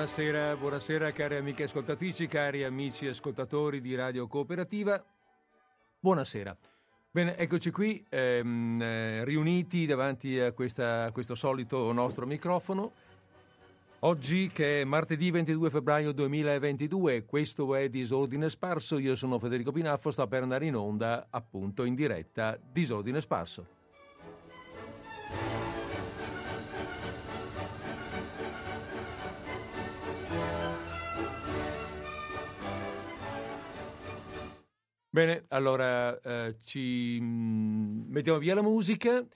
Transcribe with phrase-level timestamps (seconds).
[0.00, 5.04] buonasera, buonasera cari amiche ascoltatrici, cari amici ascoltatori di Radio Cooperativa.
[6.00, 6.56] Buonasera.
[7.10, 12.92] Bene, eccoci qui ehm, eh, riuniti davanti a, questa, a questo solito nostro microfono.
[13.98, 20.10] Oggi che è martedì 22 febbraio 2022, questo è Disordine Sparso, io sono Federico Pinaffo,
[20.10, 23.79] sta per andare in onda appunto in diretta Disordine Sparso.
[35.12, 39.26] Bene, allora eh, ci mm, mettiamo via la musica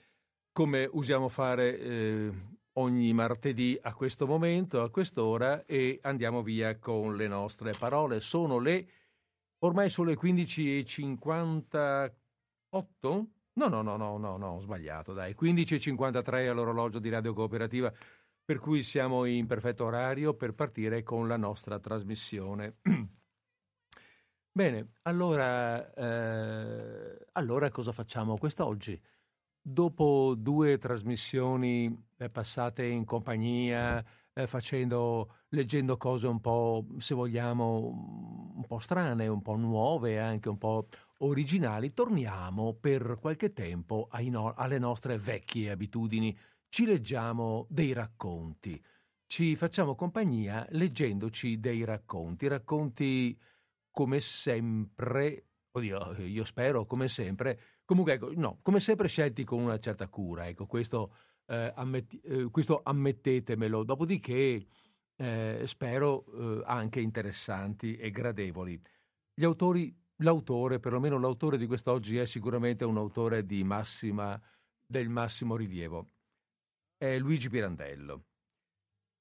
[0.53, 2.31] come usiamo fare eh,
[2.73, 8.21] ogni martedì a questo momento, a quest'ora e andiamo via con le nostre parole.
[8.21, 8.87] Sono le
[9.65, 12.11] ormai sono le 15.58?
[13.55, 17.91] No, no, no, no, no, no, ho sbagliato, dai, 15.53 all'orologio di Radio Cooperativa,
[18.45, 22.77] per cui siamo in perfetto orario per partire con la nostra trasmissione.
[24.57, 28.99] Bene, allora, eh, allora cosa facciamo quest'oggi?
[29.61, 38.51] Dopo due trasmissioni eh, passate in compagnia, eh, facendo, leggendo cose un po', se vogliamo,
[38.55, 40.87] un po' strane, un po' nuove, anche un po'
[41.19, 46.37] originali, torniamo per qualche tempo no- alle nostre vecchie abitudini.
[46.69, 48.81] Ci leggiamo dei racconti,
[49.27, 53.37] ci facciamo compagnia leggendoci dei racconti, racconti
[53.95, 59.79] come sempre, oddio, io spero come sempre, comunque ecco, no, come sempre scelti con una
[59.79, 61.15] certa cura, ecco, questo,
[61.45, 64.67] eh, ammetti, eh, questo ammettetemelo, dopodiché
[65.15, 68.77] eh, spero eh, anche interessanti e gradevoli.
[69.33, 74.37] Gli autori, l'autore, perlomeno l'autore di quest'oggi è sicuramente un autore di massima,
[74.85, 76.09] del massimo rilievo,
[76.97, 78.25] è Luigi Pirandello.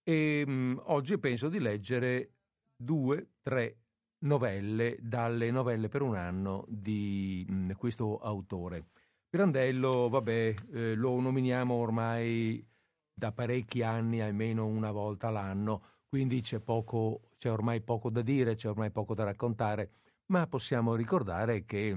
[0.03, 2.32] E mh, mm, oggi penso di leggere
[2.75, 3.84] due, tre
[4.25, 8.87] novelle dalle novelle per un anno di mh, questo autore.
[9.29, 12.65] Pirandello, vabbè, eh, lo nominiamo ormai
[13.12, 18.55] da parecchi anni, almeno una volta l'anno, quindi c'è, poco, c'è ormai poco da dire,
[18.55, 19.91] c'è ormai poco da raccontare,
[20.27, 21.97] ma possiamo ricordare che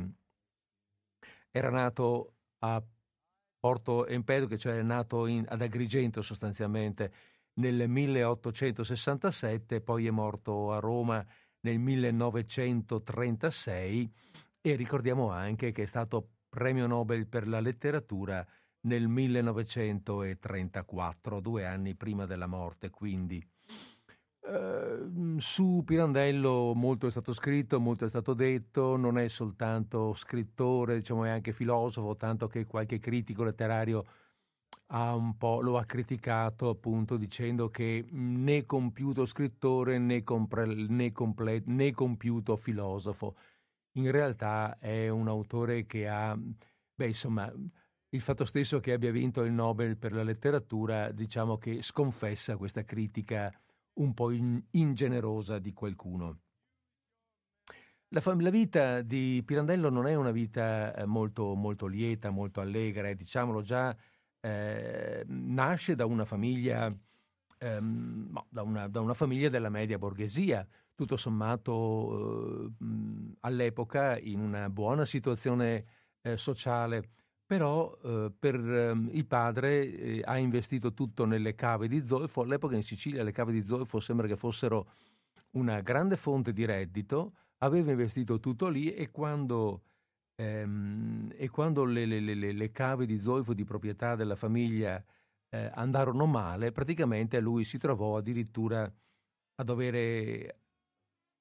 [1.52, 2.84] era nato a
[3.60, 7.12] Porto Empedocle, cioè è nato in, ad Agrigento sostanzialmente
[7.56, 11.26] nel 1867, poi è morto a Roma
[11.68, 14.14] nel 1936
[14.62, 18.48] e ricordiamo anche che è stato premio Nobel per la letteratura
[18.82, 23.46] nel 1934, due anni prima della morte, quindi.
[24.40, 30.96] Uh, su Pirandello molto è stato scritto, molto è stato detto, non è soltanto scrittore,
[30.96, 34.06] diciamo è anche filosofo, tanto che qualche critico letterario
[34.88, 41.92] ha lo ha criticato appunto dicendo che né compiuto scrittore né, compre, né, comple, né
[41.92, 43.36] compiuto filosofo.
[43.98, 46.38] In realtà è un autore che ha,
[46.96, 47.52] beh insomma,
[48.10, 52.86] il fatto stesso che abbia vinto il Nobel per la letteratura, diciamo che sconfessa questa
[52.86, 53.52] critica
[53.96, 56.40] un po' in, ingenerosa di qualcuno.
[58.10, 63.12] La, la, vita di Pirandello non è una vita eh, molto, molto lieta, molto allegra,
[63.14, 63.96] diciamolo già
[64.42, 66.94] eh, nasce da una famiglia,
[67.58, 74.40] ehm, no, da, una, da, una, famiglia della media borghesia, tutto sommato eh, all'epoca in
[74.40, 75.86] una buona situazione
[76.22, 77.10] eh, sociale,
[77.46, 82.76] però eh, per ehm, il padre eh, ha investito tutto nelle cave di zolfo, all'epoca
[82.76, 84.92] in Sicilia le cave di zolfo sembra che fossero
[85.52, 89.87] una grande fonte di reddito, aveva investito tutto lì e quando Ehm,
[90.40, 95.04] e quando le, le, le, le, cave di zolfo di proprietà della famiglia
[95.50, 100.56] eh, andarono male, praticamente lui si trovò addirittura a dover,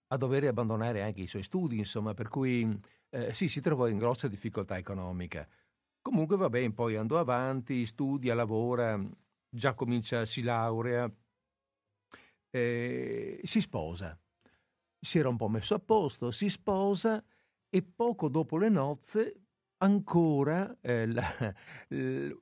[0.06, 2.66] a dover abbandonare anche i suoi studi, insomma, per cui
[3.10, 5.46] eh, sì, si trovò in grossa difficoltà economica.
[6.00, 8.98] Comunque va bene, poi andò avanti, studia, lavora,
[9.50, 11.10] già comincia, si laurea,
[12.50, 14.18] eh, si sposa.
[14.98, 17.22] Si era un po' messo a posto, si sposa
[17.68, 19.46] e poco dopo le nozze
[19.78, 21.24] ancora eh, la,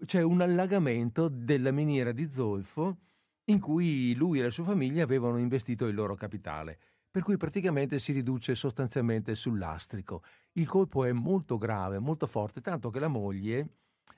[0.05, 2.99] c'è un allagamento della miniera di zolfo
[3.47, 6.79] in cui lui e la sua famiglia avevano investito il loro capitale,
[7.11, 10.23] per cui praticamente si riduce sostanzialmente sul lastrico.
[10.53, 13.69] Il colpo è molto grave, molto forte, tanto che la moglie,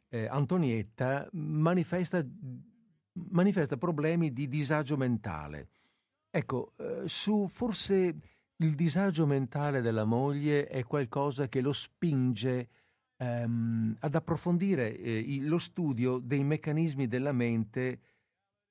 [0.08, 2.24] eh, Antonietta, manifesta,
[3.30, 5.68] manifesta, problemi di disagio mentale.
[6.30, 8.16] Ecco, eh, su forse
[8.58, 12.68] il disagio mentale della moglie è qualcosa che lo spinge
[13.16, 18.00] ehm, ad approfondire eh, lo studio dei meccanismi della mente,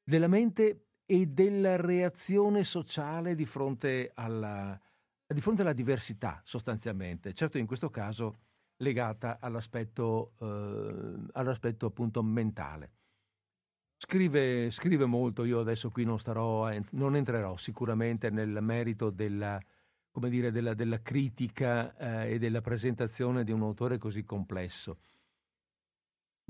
[0.03, 4.79] della mente e della reazione sociale di fronte alla,
[5.27, 8.39] di fronte alla diversità sostanzialmente, certo in questo caso
[8.77, 12.91] legata all'aspetto, eh, all'aspetto appunto mentale.
[13.97, 19.57] Scrive, scrive, molto, io adesso qui non, starò, non entrerò sicuramente nel merito della,
[20.29, 24.97] dire, della, della critica eh, e della presentazione di un autore così complesso.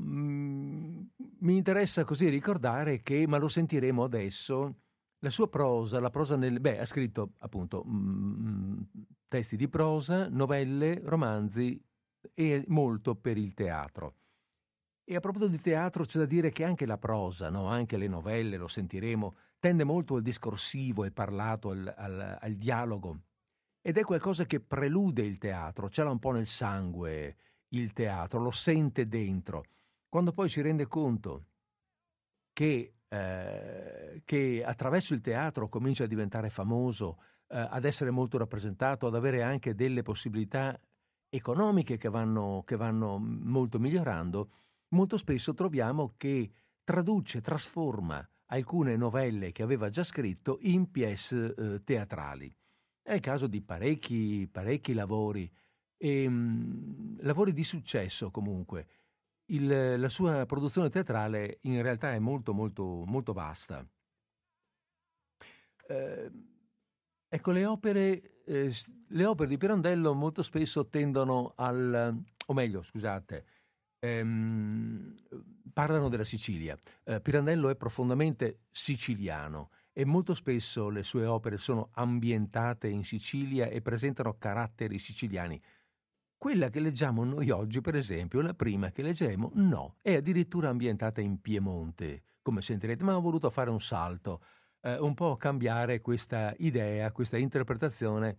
[0.01, 1.03] Mm,
[1.39, 4.75] mi interessa così ricordare che, ma lo sentiremo adesso,
[5.19, 6.59] la sua prosa, la prosa nel...
[6.59, 8.81] Beh, ha scritto appunto mm,
[9.27, 11.81] testi di prosa, novelle, romanzi
[12.33, 14.15] e molto per il teatro.
[15.03, 17.67] E a proposito di teatro c'è da dire che anche la prosa, no?
[17.67, 23.19] anche le novelle, lo sentiremo, tende molto al discorsivo e parlato, al, al, al dialogo.
[23.87, 27.35] Ed è qualcosa che prelude il teatro, ce l'ha un po' nel sangue
[27.67, 29.65] il teatro, lo sente dentro.
[30.09, 31.45] Quando poi si rende conto
[32.51, 39.05] che, eh, che attraverso il teatro comincia a diventare famoso, eh, ad essere molto rappresentato,
[39.05, 40.75] ad avere anche delle possibilità
[41.29, 44.49] economiche che vanno, che vanno molto migliorando,
[44.95, 46.49] molto spesso troviamo che
[46.83, 52.51] traduce, trasforma alcune novelle che aveva già scritto in pièce eh, teatrali.
[53.07, 55.47] È il caso di parecchi, parecchi lavori,
[55.95, 58.87] e, mh, lavori di successo comunque.
[59.45, 63.87] Il, la sua produzione teatrale in realtà è molto molto molto vasta.
[65.87, 66.31] Eh,
[67.29, 68.73] ecco, le opere, eh,
[69.09, 73.45] le opere di Pirandello molto spesso tendono al, o meglio, scusate,
[73.99, 75.15] ehm,
[75.71, 76.75] parlano della Sicilia.
[77.03, 83.67] Eh, Pirandello è profondamente siciliano e molto spesso le sue opere sono ambientate in Sicilia
[83.67, 85.61] e presentano caratteri siciliani.
[86.37, 91.21] Quella che leggiamo noi oggi, per esempio, la prima che leggeremo, no, è addirittura ambientata
[91.21, 94.41] in Piemonte, come sentirete, ma ho voluto fare un salto,
[94.81, 98.37] eh, un po' cambiare questa idea, questa interpretazione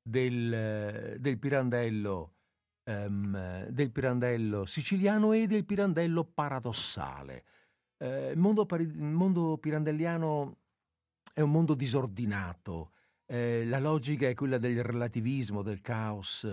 [0.00, 2.36] del, del Pirandello
[2.84, 7.44] ehm, del Pirandello siciliano e del Pirandello paradossale.
[7.98, 10.56] Eh, il, mondo, mondo, pirandelliano
[11.36, 12.92] è un mondo disordinato,
[13.26, 16.48] eh, la logica è quella del relativismo, del caos,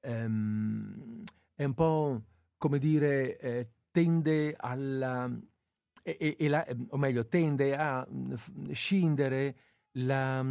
[0.00, 1.22] ehm,
[1.54, 2.22] è un po'
[2.56, 5.30] come dire, eh, tende alla,
[6.02, 8.08] e, e la, o meglio, tende a
[8.70, 9.56] scindere
[9.98, 10.42] la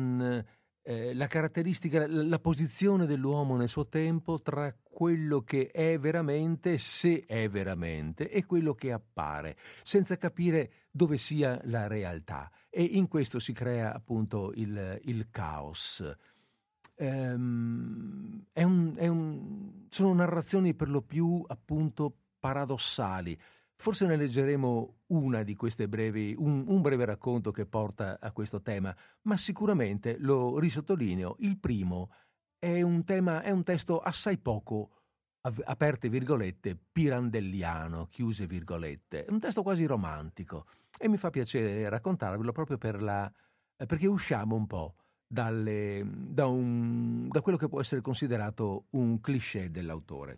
[0.83, 7.23] eh, la caratteristica, la, posizione dell'uomo nel suo tempo tra quello che è veramente, se
[7.25, 12.51] è veramente, e quello che appare, senza capire dove sia la realtà.
[12.69, 16.05] E in questo si crea appunto il, il caos.
[16.95, 23.39] Ehm, è un, è un, sono narrazioni per lo più appunto paradossali.
[23.83, 28.61] Forse ne leggeremo una di queste brevi, un, un, breve racconto che porta a questo
[28.61, 31.35] tema, ma sicuramente lo risottolineo.
[31.39, 32.09] Il primo
[32.57, 35.01] è un tema, è un testo assai poco
[35.65, 39.25] aperte virgolette, pirandelliano, chiuse virgolette.
[39.25, 40.65] È un testo quasi romantico
[40.97, 43.29] e mi fa piacere raccontarvelo proprio per la,
[43.75, 44.95] perché usciamo un po'
[45.27, 50.37] dalle, da, un, da quello che può essere considerato un cliché dell'autore.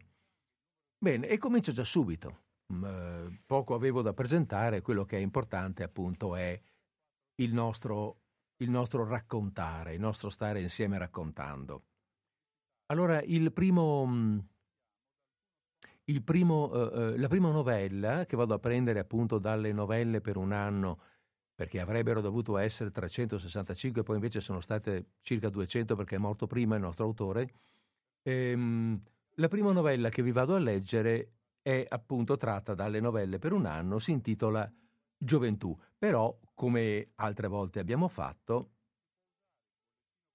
[0.98, 2.45] Bene, e comincio già subito.
[2.74, 6.60] Mm, eh, poco avevo da presentare, quello che è importante appunto è
[7.36, 8.22] il nostro,
[8.58, 11.84] il nostro raccontare, il nostro stare insieme raccontando.
[12.88, 14.40] Allora, il primo, mm,
[16.06, 20.52] il primo, uh, la prima novella che vado a prendere appunto dalle novelle per un
[20.52, 21.00] anno,
[21.56, 26.76] perché avrebbero dovuto essere 365, poi invece sono state circa 200 perché è morto prima
[26.76, 27.54] il nostro autore,
[28.24, 29.02] ehm,
[29.36, 31.35] la prima novella che vi vado a leggere
[31.66, 34.72] è appunto tratta dalle novelle per un anno, si intitola
[35.18, 38.74] Gioventù, però come altre volte abbiamo fatto,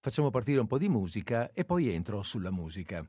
[0.01, 3.09] facciamo partire un po' di musica e poi entro sulla musica.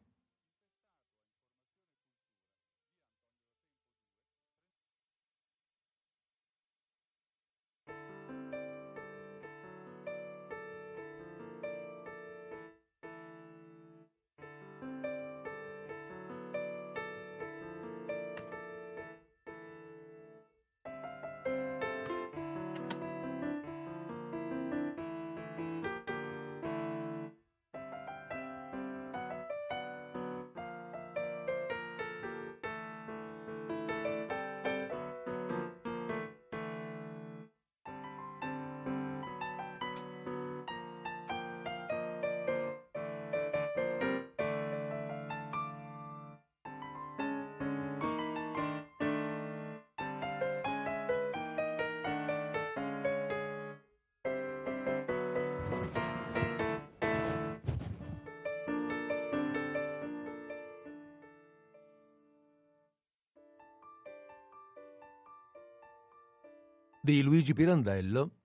[67.11, 68.37] Di Luigi Pirandello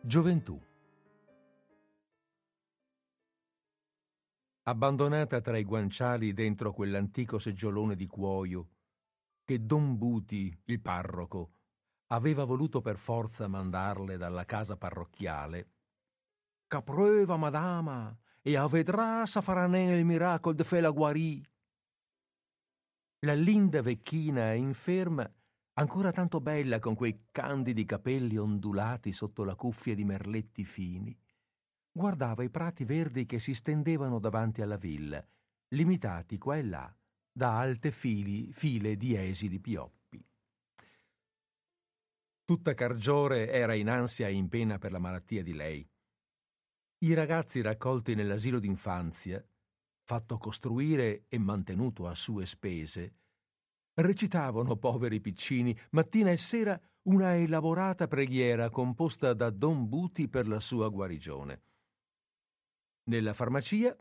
[0.00, 0.60] Gioventù
[4.64, 8.70] Abbandonata tra i guanciali dentro quell'antico seggiolone di cuoio
[9.44, 11.52] che Don Buti, il parroco,
[12.08, 15.70] aveva voluto per forza mandarle dalla casa parrocchiale.
[16.66, 21.40] Capreva, madama, e a vedrà sa farà il miracolo de fe la guarì.
[23.20, 25.32] La linda vecchina inferma
[25.74, 31.16] ancora tanto bella con quei candidi capelli ondulati sotto la cuffia di merletti fini,
[31.90, 35.24] guardava i prati verdi che si stendevano davanti alla villa,
[35.68, 36.96] limitati qua e là
[37.34, 40.22] da alte fili, file di esili pioppi.
[42.44, 45.88] Tutta Cargiore era in ansia e in pena per la malattia di lei.
[46.98, 49.42] I ragazzi raccolti nell'asilo d'infanzia,
[50.02, 53.21] fatto costruire e mantenuto a sue spese,
[53.94, 60.60] recitavano, poveri piccini, mattina e sera una elaborata preghiera composta da Don Buti per la
[60.60, 61.62] sua guarigione.
[63.04, 63.96] Nella farmacia,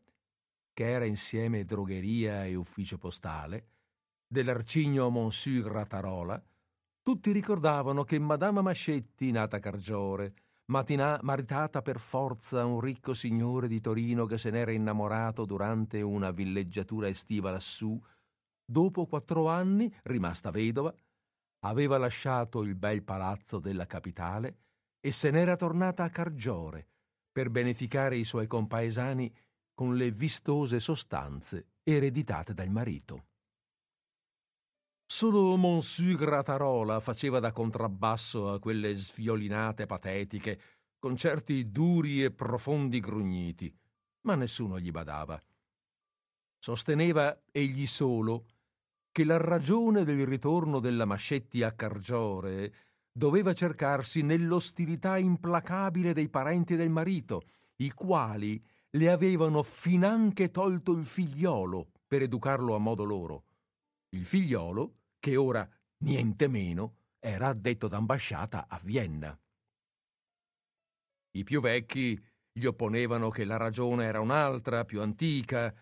[0.73, 3.67] che era insieme drogheria e ufficio postale,
[4.27, 6.41] dell'arcigno Monsieur Rattarola,
[7.01, 10.33] tutti ricordavano che Madama Mascetti, nata Cargiore,
[10.65, 16.01] matina- maritata per forza a un ricco signore di Torino che se n'era innamorato durante
[16.01, 17.99] una villeggiatura estiva lassù,
[18.71, 20.93] dopo quattro anni, rimasta vedova,
[21.63, 24.57] aveva lasciato il bel palazzo della capitale
[24.99, 26.87] e se n'era tornata a Cargiore
[27.31, 29.33] per beneficare i suoi compaesani
[29.73, 33.25] con le vistose sostanze ereditate dal marito.
[35.05, 40.61] Solo Monsieur Gratarola faceva da contrabbasso a quelle sviolinate patetiche,
[40.97, 43.75] con certi duri e profondi grugniti,
[44.21, 45.41] ma nessuno gli badava.
[46.57, 48.45] Sosteneva egli solo
[49.11, 52.73] che la ragione del ritorno della Mascetti a Cargiore
[53.11, 57.43] doveva cercarsi nell'ostilità implacabile dei parenti del marito,
[57.77, 63.43] i quali le avevano finanche tolto il figliolo per educarlo a modo loro.
[64.09, 65.67] Il figliolo, che ora
[65.99, 69.37] niente meno era addetto d'ambasciata a Vienna.
[71.33, 75.73] I più vecchi gli opponevano che la ragione era un'altra, più antica,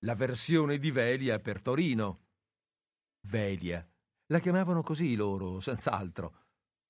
[0.00, 2.27] la versione di Velia per Torino.
[3.22, 3.86] Velia.
[4.26, 6.44] La chiamavano così loro, senz'altro.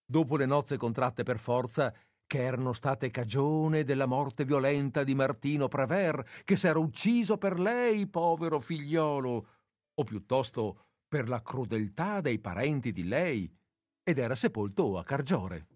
[0.05, 1.95] Dopo le nozze contratte per forza,
[2.27, 8.07] che erano state cagione della morte violenta di Martino Prever, che s'era ucciso per lei,
[8.07, 9.49] povero figliolo,
[9.95, 13.51] o piuttosto per la crudeltà dei parenti di lei,
[14.03, 15.67] ed era sepolto a Cargiore.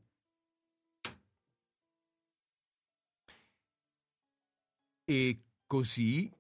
[5.05, 6.31] E così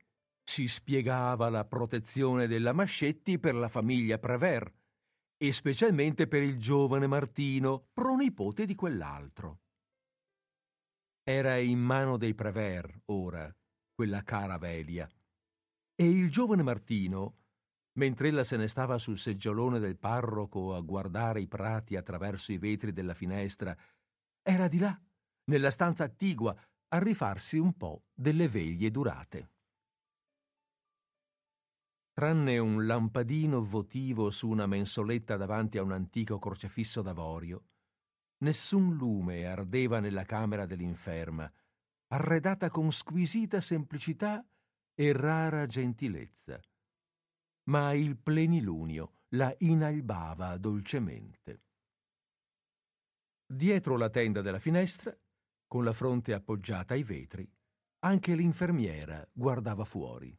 [0.52, 4.71] si spiegava la protezione della Mascetti per la famiglia Prever
[5.38, 9.61] e specialmente per il giovane Martino, pronipote di quell'altro.
[11.23, 13.50] Era in mano dei Prever, ora,
[13.94, 15.09] quella cara Velia,
[15.94, 17.38] e il giovane Martino,
[17.99, 22.59] mentre ella se ne stava sul seggiolone del parroco a guardare i prati attraverso i
[22.59, 23.75] vetri della finestra,
[24.42, 25.00] era di là,
[25.44, 26.54] nella stanza attigua,
[26.88, 29.51] a rifarsi un po' delle veglie durate
[32.12, 37.64] tranne un lampadino votivo su una mensoletta davanti a un antico crocefisso d'avorio,
[38.38, 41.50] nessun lume ardeva nella camera dell'inferma,
[42.09, 44.47] arredata con squisita semplicità
[44.95, 46.61] e rara gentilezza.
[47.64, 51.62] Ma il plenilunio la inalbava dolcemente.
[53.47, 55.16] Dietro la tenda della finestra,
[55.66, 57.50] con la fronte appoggiata ai vetri,
[58.00, 60.37] anche l'infermiera guardava fuori.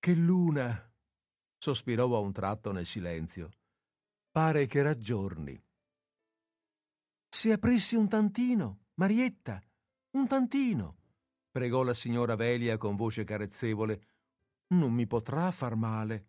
[0.00, 0.90] Che luna!
[1.58, 3.50] sospirò a un tratto nel silenzio.
[4.30, 5.62] Pare che raggiorni.
[7.28, 9.62] Se aprissi un tantino, Marietta,
[10.12, 10.96] un tantino,
[11.50, 14.06] pregò la signora Velia con voce carezzevole.
[14.68, 16.28] Non mi potrà far male.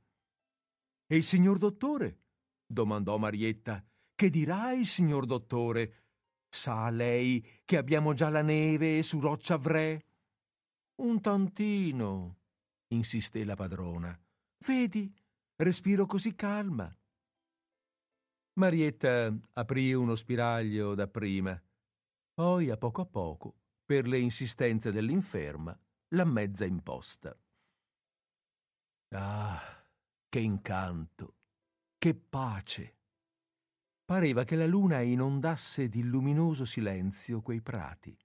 [1.07, 2.23] E il signor dottore?
[2.65, 3.81] domandò Marietta.
[4.13, 6.07] Che dirà il signor dottore?
[6.49, 10.07] Sa lei che abbiamo già la neve su Roccia Vré?
[10.95, 12.40] Un tantino,
[12.91, 14.17] insisté la padrona.
[14.65, 15.13] Vedi,
[15.57, 16.93] respiro così calma.
[18.53, 21.59] Marietta aprì uno spiraglio dapprima,
[22.33, 23.55] poi a poco a poco,
[23.85, 25.77] per le insistenze dell'inferma,
[26.09, 27.37] la mezza imposta.
[29.13, 29.85] Ah,
[30.27, 31.35] che incanto,
[31.97, 32.97] che pace!
[34.03, 38.17] Pareva che la luna inondasse di luminoso silenzio quei prati,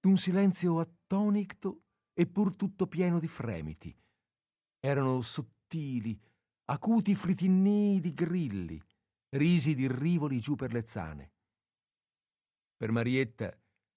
[0.00, 1.87] d'un silenzio attonito
[2.20, 3.96] eppur tutto pieno di fremiti.
[4.80, 6.20] Erano sottili,
[6.64, 8.82] acuti fritinnii di grilli,
[9.36, 11.32] risi di rivoli giù per le zane.
[12.76, 13.56] Per Marietta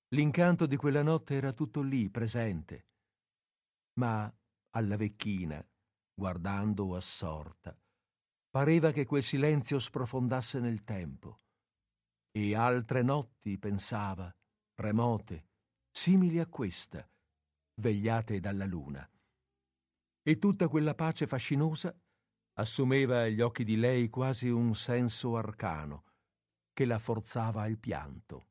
[0.09, 2.89] l'incanto di quella notte era tutto lì, presente.
[3.93, 4.31] Ma
[4.75, 5.67] alla vecchina,
[6.13, 7.75] guardando assorta,
[8.51, 11.39] pareva che quel silenzio sprofondasse nel tempo.
[12.29, 14.31] E altre notti, pensava,
[14.75, 15.47] remote,
[15.89, 17.03] simili a questa,
[17.81, 19.05] vegliate dalla luna.
[20.23, 21.93] E tutta quella pace fascinosa
[22.53, 26.05] assumeva agli occhi di lei quasi un senso arcano
[26.71, 28.47] che la forzava al pianto.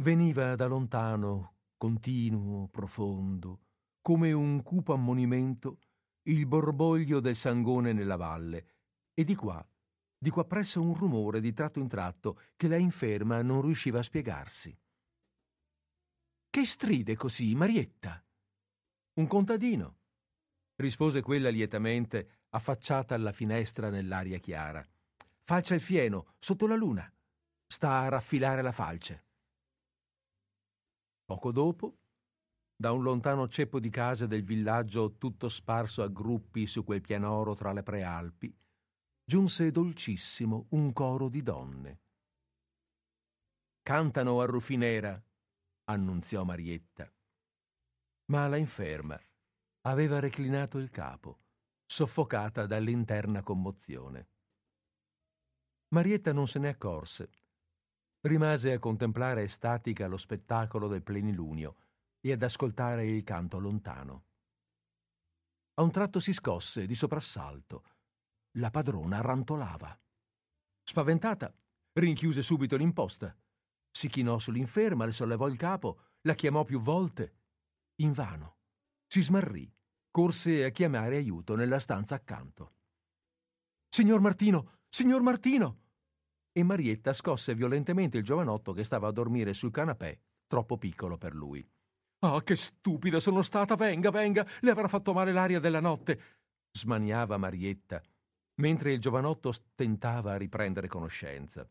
[0.00, 3.60] Veniva da lontano, continuo, profondo,
[4.00, 5.78] come un cupo ammonimento,
[6.28, 8.66] il borboglio del sangone nella valle,
[9.14, 9.66] e di qua,
[10.16, 14.02] di qua presso un rumore di tratto in tratto che la inferma non riusciva a
[14.02, 14.76] spiegarsi.
[16.58, 18.20] Che stride così, Marietta?
[19.20, 19.98] Un contadino,
[20.74, 24.84] rispose quella lietamente, affacciata alla finestra nell'aria chiara.
[25.44, 27.08] Falcia il fieno, sotto la luna.
[27.64, 29.26] Sta a raffilare la falce.
[31.24, 31.98] Poco dopo,
[32.74, 37.54] da un lontano ceppo di case del villaggio tutto sparso a gruppi su quel pianoro
[37.54, 38.52] tra le prealpi,
[39.22, 42.00] giunse dolcissimo un coro di donne.
[43.80, 45.22] Cantano a Rufinera,
[45.88, 47.10] annunziò Marietta.
[48.26, 49.18] Ma la inferma
[49.82, 51.40] aveva reclinato il capo,
[51.86, 54.28] soffocata dall'interna commozione.
[55.88, 57.30] Marietta non se ne accorse.
[58.20, 61.76] Rimase a contemplare estatica lo spettacolo del plenilunio
[62.20, 64.24] e ad ascoltare il canto lontano.
[65.74, 67.84] A un tratto si scosse di soprassalto.
[68.58, 69.98] La padrona rantolava.
[70.82, 71.54] Spaventata,
[71.92, 73.34] rinchiuse subito l'imposta.
[73.90, 77.36] Si chinò sull'inferma, le sollevò il capo, la chiamò più volte.
[77.96, 78.56] Invano.
[79.06, 79.72] Si smarrì
[80.10, 82.72] corse a chiamare aiuto nella stanza accanto.
[83.88, 84.78] Signor Martino!
[84.88, 85.82] Signor Martino!
[86.50, 91.34] E Marietta scosse violentemente il giovanotto che stava a dormire sul canapè, troppo piccolo per
[91.34, 91.64] lui.
[92.20, 93.76] Ah, che stupida sono stata!
[93.76, 94.44] Venga, venga!
[94.60, 96.20] Le avrà fatto male l'aria della notte!
[96.72, 98.02] smaniava Marietta,
[98.56, 101.64] mentre il giovanotto stentava a riprendere conoscenza.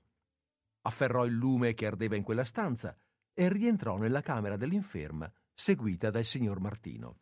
[0.82, 2.98] Afferrò il lume che ardeva in quella stanza
[3.34, 7.20] e rientrò nella camera dell'inferma, seguita dal signor Martino.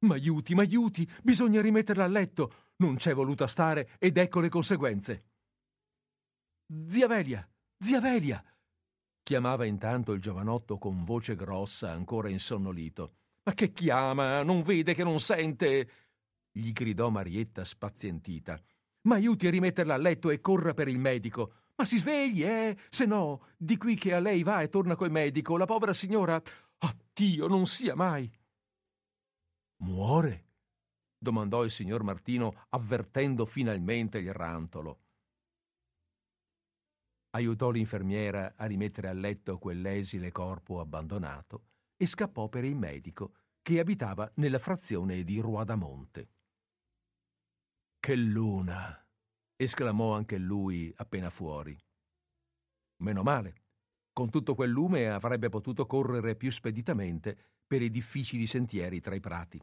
[0.00, 2.52] M'aiuti, m'aiuti, bisogna rimetterla a letto.
[2.76, 5.24] Non c'è voluta stare ed ecco le conseguenze.
[6.86, 8.44] Zia Velia, zia Velia!
[9.22, 13.14] chiamava intanto il giovanotto con voce grossa, ancora insonnolito.
[13.42, 14.42] Ma che chiama?
[14.42, 15.90] Non vede che non sente?
[16.50, 18.60] gli gridò Marietta spazientita.
[19.02, 21.52] M'aiuti a rimetterla a letto e corra per il medico.
[21.76, 22.76] Ma si svegli, eh?
[22.88, 26.36] Se no, di qui che a lei va e torna col medico, la povera signora.
[26.36, 28.30] Oh Dio, non sia mai.
[29.82, 30.44] Muore?
[31.18, 35.00] domandò il signor Martino, avvertendo finalmente il rantolo.
[37.30, 41.64] Aiutò l'infermiera a rimettere a letto quell'esile corpo abbandonato
[41.96, 46.30] e scappò per il medico che abitava nella frazione di Ruadamonte.
[47.98, 49.05] Che luna!
[49.56, 51.76] Esclamò anche lui appena fuori.
[52.98, 53.62] Meno male.
[54.12, 59.20] Con tutto quel lume avrebbe potuto correre più speditamente per i difficili sentieri tra i
[59.20, 59.60] prati.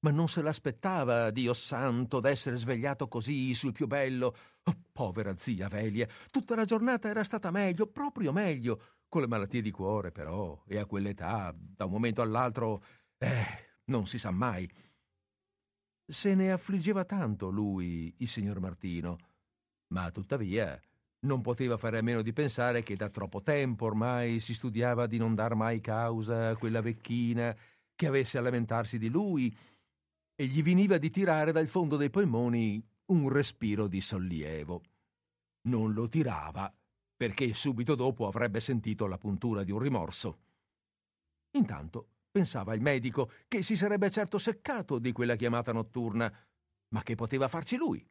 [0.00, 4.34] Ma non se l'aspettava, Dio santo, d'essere svegliato così sul più bello.
[4.64, 9.62] Oh, povera zia Velia, tutta la giornata era stata meglio, proprio meglio, con le malattie
[9.62, 12.82] di cuore però, e a quell'età, da un momento all'altro,
[13.18, 14.68] eh, non si sa mai.
[16.06, 19.18] Se ne affliggeva tanto lui, il signor Martino,
[19.88, 20.80] ma tuttavia
[21.20, 25.18] non poteva fare a meno di pensare che da troppo tempo ormai si studiava di
[25.18, 27.56] non dar mai causa a quella vecchina
[27.94, 29.54] che avesse a lamentarsi di lui
[30.34, 34.82] e gli veniva di tirare dal fondo dei polmoni un respiro di sollievo.
[35.68, 36.72] Non lo tirava
[37.16, 40.38] perché subito dopo avrebbe sentito la puntura di un rimorso.
[41.52, 46.32] Intanto pensava il medico che si sarebbe certo seccato di quella chiamata notturna,
[46.88, 48.04] ma che poteva farci lui?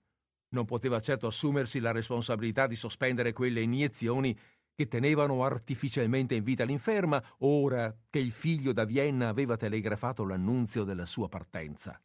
[0.53, 4.37] Non poteva certo assumersi la responsabilità di sospendere quelle iniezioni
[4.73, 10.83] che tenevano artificialmente in vita l'inferma, ora che il figlio da Vienna aveva telegrafato l'annunzio
[10.83, 12.01] della sua partenza.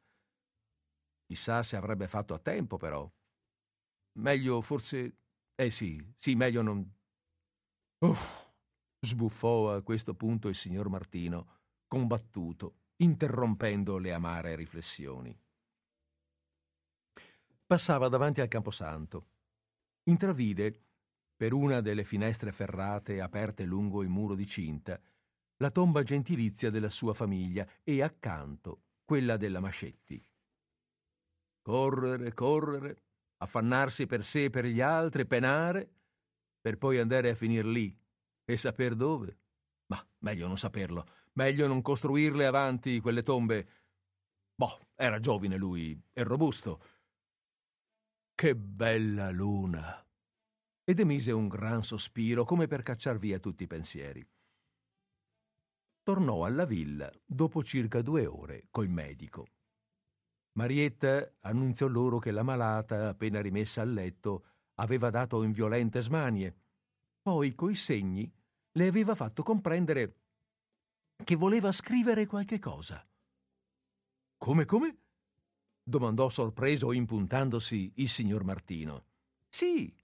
[1.27, 3.09] Chissà se avrebbe fatto a tempo, però.
[4.19, 5.19] Meglio forse...
[5.55, 6.95] Eh sì, sì, meglio non...
[8.05, 8.45] Uff!
[9.01, 11.56] sbuffò a questo punto il signor Martino,
[11.87, 15.39] combattuto, interrompendo le amare riflessioni.
[17.67, 19.29] Passava davanti al camposanto.
[20.05, 20.83] Intravide,
[21.37, 25.01] per una delle finestre ferrate aperte lungo il muro di cinta,
[25.59, 30.25] la tomba gentilizia della sua famiglia e accanto quella della Mascetti.
[31.63, 33.03] correre, correre,
[33.39, 35.91] affannarsi per sé e per gli altri, penare,
[36.61, 37.97] per poi andare a finir lì
[38.45, 39.39] e saper dove.
[39.87, 41.05] Ma meglio non saperlo,
[41.37, 43.69] meglio non costruirle avanti quelle tombe.
[44.55, 46.83] Boh, era giovine lui e robusto.
[48.35, 50.05] Che bella luna!
[50.85, 54.27] Ed emise un gran sospiro come per cacciar via tutti i pensieri.
[56.03, 59.47] Tornò alla villa dopo circa due ore col medico.
[60.53, 64.45] Marietta annunziò loro che la malata, appena rimessa al letto,
[64.75, 66.57] aveva dato in violente smanie.
[67.21, 68.33] Poi, coi segni,
[68.73, 70.26] le aveva fatto comprendere
[71.25, 73.05] che voleva scrivere qualche cosa.
[74.37, 74.99] Come, come?
[75.89, 79.05] domandò sorpreso impuntandosi il signor Martino.
[79.49, 79.95] Sì,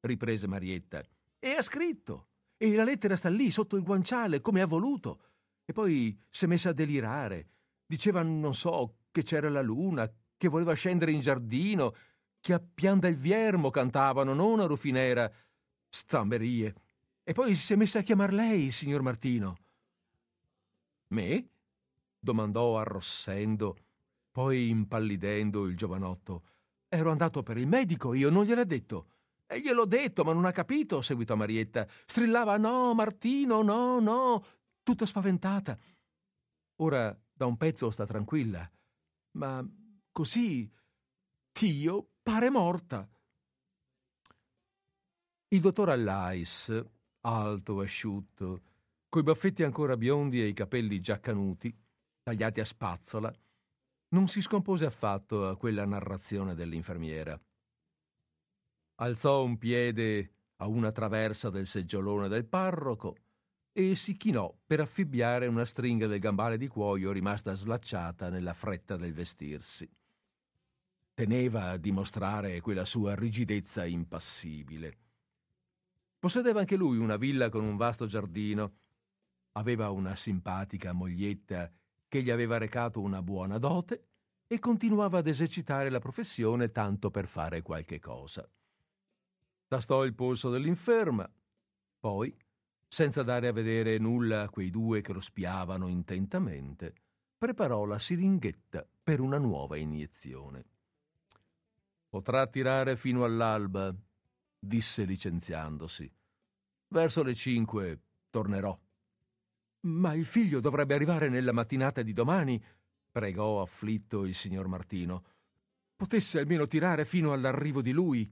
[0.00, 1.04] riprese Marietta,
[1.38, 2.28] e ha scritto.
[2.56, 5.20] E la lettera sta lì, sotto il guanciale, come ha voluto.
[5.64, 7.48] E poi s'è messa a delirare.
[7.84, 11.94] Diceva, non so, che c'era la luna, che voleva scendere in giardino,
[12.40, 15.30] che a Pian del Viermo cantavano, non a Rufinera.
[15.88, 16.74] Stamberie.
[17.24, 19.56] E poi si è messa a chiamar lei, signor Martino.
[21.08, 21.48] Me?
[22.18, 23.76] domandò arrossendo,
[24.32, 26.42] poi impallidendo il giovanotto.
[26.88, 29.06] Ero andato per il medico, io non gliel'ho detto.
[29.46, 31.86] E gliel'ho detto, ma non ha capito, seguitò Marietta.
[32.04, 34.42] Strillava no, Martino, no, no,
[34.82, 35.78] tutta spaventata.
[36.76, 38.68] Ora da un pezzo sta tranquilla
[39.36, 39.64] ma
[40.12, 40.70] così
[41.52, 43.08] Tio pare morta.
[45.48, 46.84] Il dottor Allais,
[47.20, 48.62] alto, asciutto,
[49.08, 51.74] coi baffetti ancora biondi e i capelli già canuti,
[52.22, 53.32] tagliati a spazzola,
[54.08, 57.40] non si scompose affatto a quella narrazione dell'infermiera.
[58.96, 63.16] Alzò un piede a una traversa del seggiolone del parroco
[63.72, 68.96] e si chinò per affibbiare una stringa del gambale di cuoio rimasta slacciata nella fretta
[68.96, 69.86] del vestirsi.
[71.12, 74.98] Teneva a dimostrare quella sua rigidezza impassibile.
[76.18, 78.76] Possedeva anche lui una villa con un vasto giardino.
[79.56, 81.70] Aveva una simpatica moglietta
[82.08, 84.06] che gli aveva recato una buona dote
[84.46, 88.48] e continuava ad esercitare la professione tanto per fare qualche cosa.
[89.66, 91.28] Tastò il polso dell'inferma,
[91.98, 92.36] poi
[92.86, 96.94] senza dare a vedere nulla a quei due che lo spiavano intentamente,
[97.36, 100.64] preparò la siringhetta per una nuova iniezione.
[102.08, 103.92] Potrà tirare fino all'alba,
[104.58, 106.10] disse licenziandosi.
[106.88, 108.78] Verso le cinque tornerò.
[109.80, 112.62] Ma il figlio dovrebbe arrivare nella mattinata di domani,
[113.10, 115.24] pregò afflitto il signor Martino.
[115.94, 118.30] Potesse almeno tirare fino all'arrivo di lui.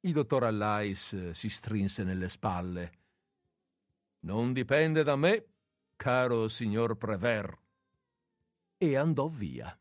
[0.00, 2.92] Il dottor Allais si strinse nelle spalle.
[4.20, 5.46] Non dipende da me,
[5.96, 7.58] caro signor Prever.
[8.76, 9.78] E andò via.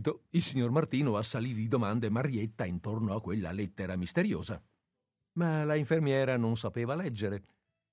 [0.00, 4.58] Subito il signor Martino assalì di domande Marietta intorno a quella lettera misteriosa.
[5.32, 7.42] Ma la infermiera non sapeva leggere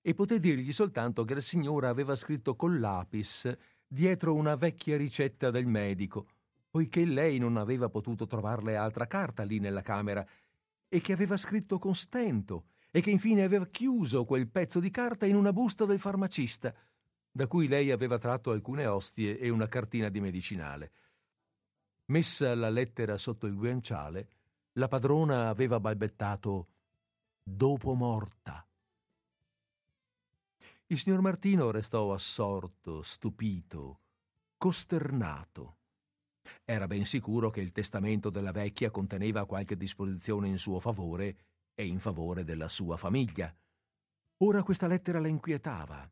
[0.02, 3.54] e poté dirgli soltanto che la signora aveva scritto col lapis
[3.86, 6.28] dietro una vecchia ricetta del medico,
[6.70, 10.26] poiché lei non aveva potuto trovarle altra carta lì nella camera,
[10.88, 15.26] e che aveva scritto con stento, e che infine aveva chiuso quel pezzo di carta
[15.26, 16.74] in una busta del farmacista,
[17.30, 20.92] da cui lei aveva tratto alcune ostie e una cartina di medicinale.
[22.10, 24.30] Messa la lettera sotto il guanciale,
[24.74, 26.68] la padrona aveva balbettato
[27.44, 28.66] dopo morta.
[30.86, 34.00] Il signor Martino restò assorto, stupito,
[34.58, 35.76] costernato.
[36.64, 41.36] Era ben sicuro che il testamento della vecchia conteneva qualche disposizione in suo favore
[41.76, 43.54] e in favore della sua famiglia.
[44.38, 46.10] Ora questa lettera la inquietava.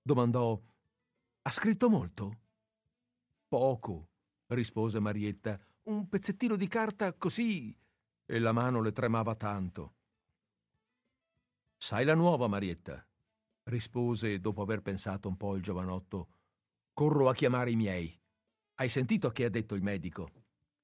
[0.00, 0.60] Domandò:
[1.42, 2.38] Ha scritto molto?
[3.48, 4.08] Poco,
[4.48, 5.58] rispose Marietta.
[5.84, 7.76] Un pezzettino di carta così.
[8.24, 9.94] E la mano le tremava tanto.
[11.76, 13.06] Sai la nuova, Marietta?
[13.66, 16.28] rispose dopo aver pensato un po' il giovanotto.
[16.92, 18.20] Corro a chiamare i miei.
[18.74, 20.30] Hai sentito che ha detto il medico?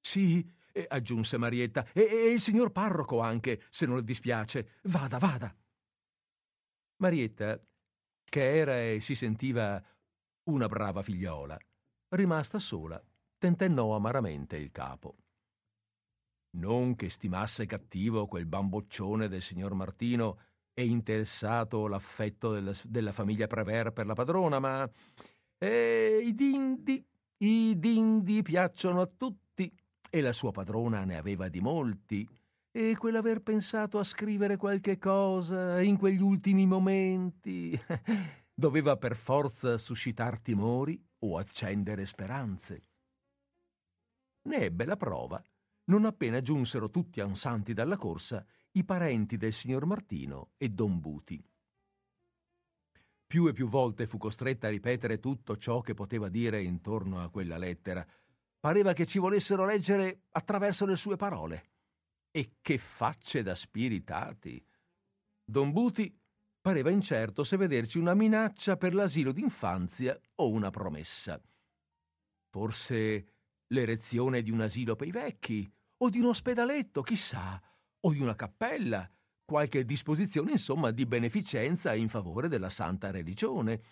[0.01, 0.46] Sì,
[0.88, 4.79] aggiunse Marietta, e, e il signor parroco anche, se non le dispiace.
[4.85, 5.55] Vada, vada.
[6.96, 7.61] Marietta,
[8.25, 9.83] che era e si sentiva
[10.44, 11.59] una brava figliola,
[12.09, 13.03] rimasta sola,
[13.42, 15.16] tentennò amaramente il capo.
[16.59, 20.38] Non che stimasse cattivo quel bamboccione del signor Martino
[20.72, 24.88] e interessato l'affetto della, della famiglia Prever per la padrona, ma
[25.59, 27.05] eh, i dindi,
[27.38, 29.68] i dindi piacciono a tutti
[30.09, 32.28] e la sua padrona ne aveva di molti
[32.70, 37.76] e quell'aver pensato a scrivere qualche cosa in quegli ultimi momenti
[38.55, 42.91] doveva per forza suscitar timori o accendere speranze.
[44.42, 45.42] Ne ebbe la prova
[45.85, 51.42] non appena giunsero tutti ansanti dalla corsa i parenti del signor Martino e Don Buti.
[53.26, 57.31] Più e più volte fu costretta a ripetere tutto ciò che poteva dire intorno a
[57.31, 58.07] quella lettera.
[58.61, 61.70] Pareva che ci volessero leggere attraverso le sue parole.
[62.31, 64.64] E che facce da spiritati!
[65.44, 66.14] Don Buti
[66.61, 71.40] pareva incerto se vederci una minaccia per l'asilo d'infanzia o una promessa.
[72.48, 73.41] Forse
[73.72, 77.61] l'erezione di un asilo per i vecchi, o di un ospedaletto, chissà,
[78.00, 79.08] o di una cappella,
[79.44, 83.82] qualche disposizione, insomma, di beneficenza in favore della santa religione.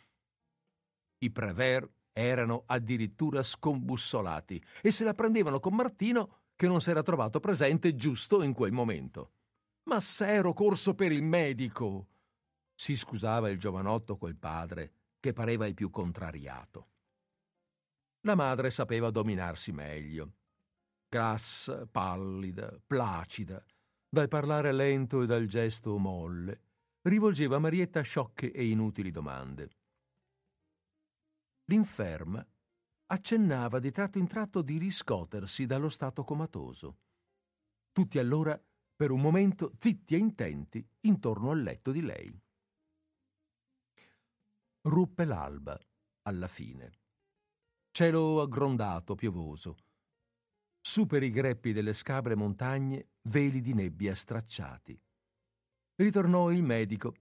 [1.19, 7.41] I Prever erano addirittura scombussolati e se la prendevano con Martino che non s'era trovato
[7.41, 9.33] presente giusto in quel momento.
[9.85, 12.07] Ma se ero corso per il medico!
[12.75, 16.89] si scusava il giovanotto col padre, che pareva il più contrariato.
[18.25, 20.35] La madre sapeva dominarsi meglio.
[21.09, 23.65] Grassa, pallida, placida,
[24.09, 26.61] dal parlare lento e dal gesto molle,
[27.03, 29.71] rivolgeva a Marietta sciocche e inutili domande.
[31.65, 32.47] L'inferma
[33.07, 36.99] accennava di tratto in tratto di riscotersi dallo stato comatoso.
[37.93, 38.61] Tutti allora,
[38.95, 42.41] per un momento, zitti e intenti intorno al letto di lei.
[44.83, 45.79] Ruppe l'alba,
[46.23, 47.00] alla fine.
[47.93, 49.77] Cielo aggrondato, piovoso.
[50.81, 54.99] Su per i greppi delle scabre montagne, veli di nebbia stracciati.
[55.97, 57.15] Ritornò il medico,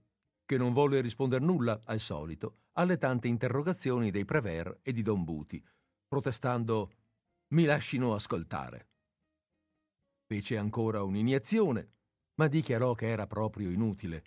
[0.46, 5.24] che non volle rispondere nulla, al solito, alle tante interrogazioni dei Prever e di Don
[5.24, 5.62] Buti,
[6.06, 6.90] protestando
[7.48, 8.88] mi lascino ascoltare.
[10.24, 11.92] Fece ancora un'iniezione,
[12.36, 14.22] ma dichiarò che era proprio inutile.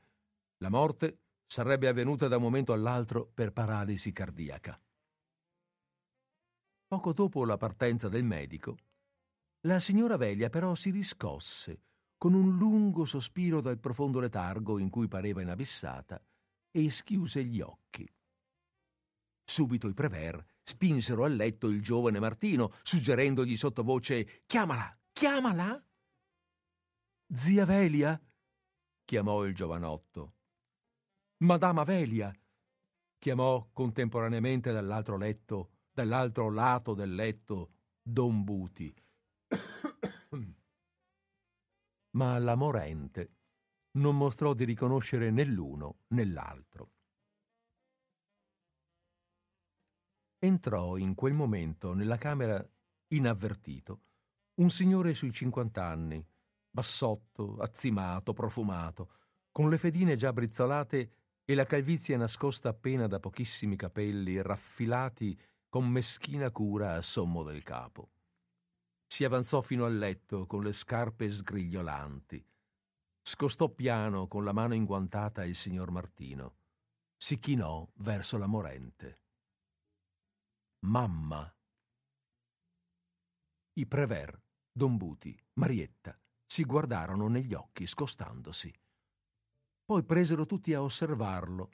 [0.58, 4.80] La morte sarebbe avvenuta da un momento all'altro per paralisi cardiaca.
[6.94, 8.78] Poco dopo la partenza del medico,
[9.62, 11.82] la signora Velia però si riscosse
[12.20, 16.24] con un lungo sospiro dal profondo letargo in cui pareva inabissata
[16.70, 18.08] e schiuse gli occhi.
[19.44, 25.84] Subito i Prever spinsero a letto il giovane Martino, suggerendogli sottovoce Chiamala, chiamala.
[27.34, 28.22] Zia Velia?
[29.04, 30.36] chiamò il giovanotto.
[31.38, 32.32] Madama Velia!
[33.18, 38.94] chiamò contemporaneamente dall'altro letto dall'altro lato del letto Don Buti.
[42.18, 43.36] Ma la morente
[43.92, 46.90] non mostrò di riconoscere né l'uno né l'altro.
[50.40, 52.68] Entrò in quel momento nella camera
[53.10, 54.02] inavvertito
[54.56, 56.26] un signore sui cinquant'anni,
[56.70, 59.12] bassotto, azzimato, profumato,
[59.52, 61.12] con le fedine già brizzolate
[61.46, 65.40] e la calvizie nascosta appena da pochissimi capelli raffilati
[65.74, 68.12] con meschina cura a sommo del capo.
[69.08, 72.48] Si avanzò fino al letto con le scarpe sgrigliolanti.
[73.20, 76.58] Scostò piano con la mano inguantata il signor Martino.
[77.18, 79.22] Si chinò verso la morente.
[80.86, 81.52] Mamma.
[83.74, 88.72] I Prever, Don Buti, Marietta si guardarono negli occhi scostandosi.
[89.86, 91.72] Poi presero tutti a osservarlo,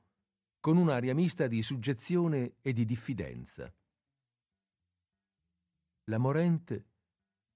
[0.62, 3.70] con un'aria mista di suggezione e di diffidenza.
[6.10, 6.88] La morente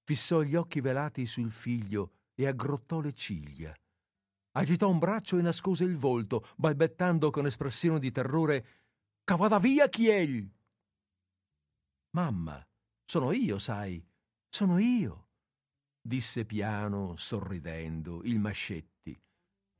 [0.03, 3.75] fissò gli occhi velati sul figlio e aggrottò le ciglia.
[4.55, 8.65] Agitò un braccio e nascose il volto, balbettando con espressione di terrore
[9.23, 10.45] Cavada via chi è?
[12.11, 12.63] Mamma,
[13.03, 14.05] sono io, sai,
[14.47, 15.29] sono io,
[15.99, 19.19] disse piano, sorridendo, il Mascetti,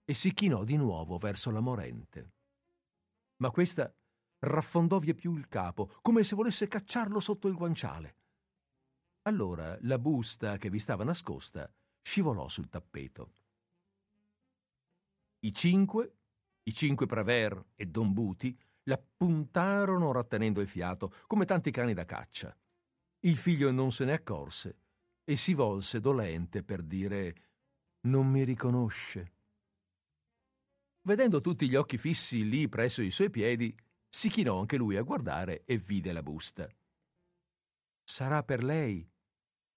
[0.04, 2.32] e si chinò di nuovo verso la morente.
[3.38, 3.94] Ma questa
[4.40, 8.16] raffondò via più il capo, come se volesse cacciarlo sotto il guanciale.
[9.26, 13.34] Allora la busta che vi stava nascosta scivolò sul tappeto.
[15.40, 16.18] I cinque,
[16.64, 22.04] i cinque Prever e Don Buti, la puntarono rattenendo il fiato, come tanti cani da
[22.04, 22.54] caccia.
[23.20, 24.80] Il figlio non se ne accorse
[25.24, 27.36] e si volse dolente per dire
[28.02, 29.36] non mi riconosce.
[31.04, 33.74] Vedendo tutti gli occhi fissi lì presso i suoi piedi,
[34.10, 36.68] si chinò anche lui a guardare e vide la busta.
[38.04, 39.10] Sarà per lei,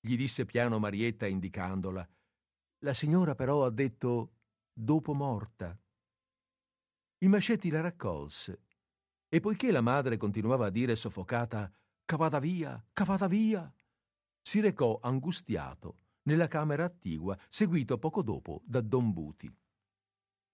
[0.07, 2.09] gli disse piano Marietta indicandola.
[2.81, 4.35] La signora però ha detto
[4.73, 5.77] dopo morta.
[7.19, 8.63] Il Mascetti la raccolse
[9.29, 11.73] e poiché la madre continuava a dire soffocata
[12.05, 13.71] cavata via, cavata via,
[14.41, 19.53] si recò angustiato nella camera attigua, seguito poco dopo da Don Buti.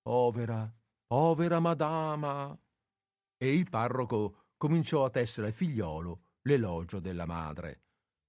[0.01, 0.73] Povera,
[1.07, 2.59] povera madama!
[3.37, 7.82] E il parroco cominciò a tessere al figliolo l'elogio della madre.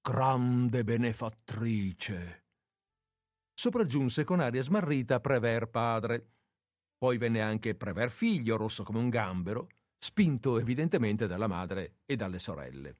[0.05, 2.43] Grande benefattrice!
[3.53, 6.31] Sopraggiunse con aria smarrita Prever padre.
[6.97, 12.39] Poi venne anche Prever figlio, rosso come un gambero, spinto evidentemente dalla madre e dalle
[12.39, 12.97] sorelle.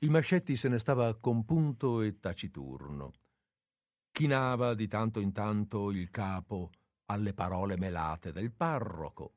[0.00, 3.12] Il Mascetti se ne stava compunto e taciturno.
[4.10, 6.72] Chinava di tanto in tanto il capo
[7.04, 9.34] alle parole melate del parroco,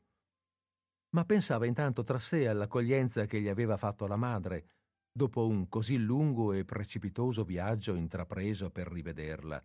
[1.09, 4.69] ma pensava intanto tra sé all'accoglienza che gli aveva fatto la madre
[5.17, 9.63] dopo un così lungo e precipitoso viaggio intrapreso per rivederla.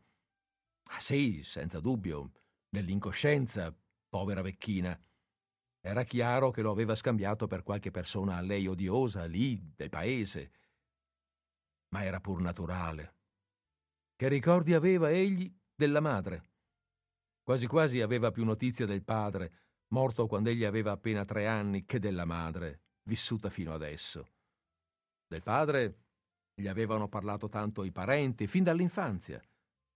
[0.92, 2.30] Ah sì, senza dubbio,
[2.68, 3.76] nell'incoscienza,
[4.08, 4.96] povera vecchina.
[5.80, 10.52] Era chiaro che lo aveva scambiato per qualche persona a lei odiosa, lì, del paese,
[11.88, 13.16] ma era pur naturale.
[14.14, 16.50] Che ricordi aveva egli della madre?
[17.42, 21.98] Quasi quasi aveva più notizia del padre, morto quando egli aveva appena tre anni, che
[21.98, 24.28] della madre, vissuta fino adesso.
[25.30, 25.98] Del padre
[26.60, 29.40] gli avevano parlato tanto i parenti, fin dall'infanzia,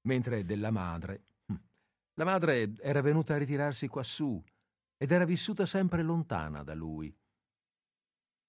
[0.07, 1.25] mentre della madre...
[1.53, 1.57] Hm,
[2.15, 4.41] la madre era venuta a ritirarsi quassù
[4.97, 7.13] ed era vissuta sempre lontana da lui.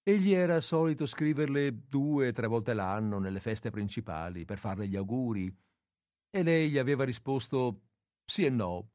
[0.08, 4.96] Egli era solito scriverle due o tre volte l'anno nelle feste principali per farle gli
[4.96, 5.52] auguri
[6.30, 7.82] e lei gli aveva risposto
[8.24, 8.92] sì e no,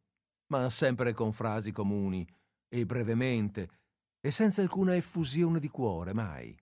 [0.52, 2.24] ma sempre con frasi comuni
[2.68, 3.68] e brevemente
[4.20, 6.56] e senza alcuna effusione di cuore, mai.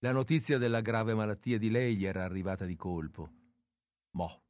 [0.00, 3.30] La notizia della grave malattia di lei gli era arrivata di colpo.
[4.10, 4.42] Mo,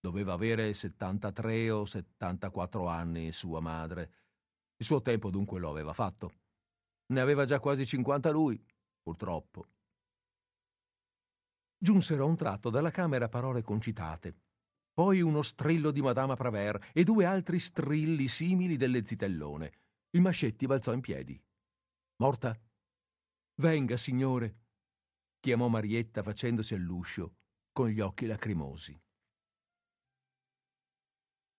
[0.00, 4.12] doveva avere 73 o 74 anni sua madre.
[4.76, 6.32] Il suo tempo dunque lo aveva fatto.
[7.08, 8.62] Ne aveva già quasi 50 lui,
[9.02, 9.66] purtroppo.
[11.76, 14.34] Giunsero a un tratto dalla camera parole concitate,
[14.92, 19.72] poi uno strillo di Madama Praver e due altri strilli simili delle zitellone.
[20.10, 21.40] Il Mascetti balzò in piedi.
[22.16, 22.58] Morta?
[23.60, 24.67] Venga, signore,
[25.40, 27.36] chiamò Marietta facendosi all'uscio
[27.72, 29.00] con gli occhi lacrimosi.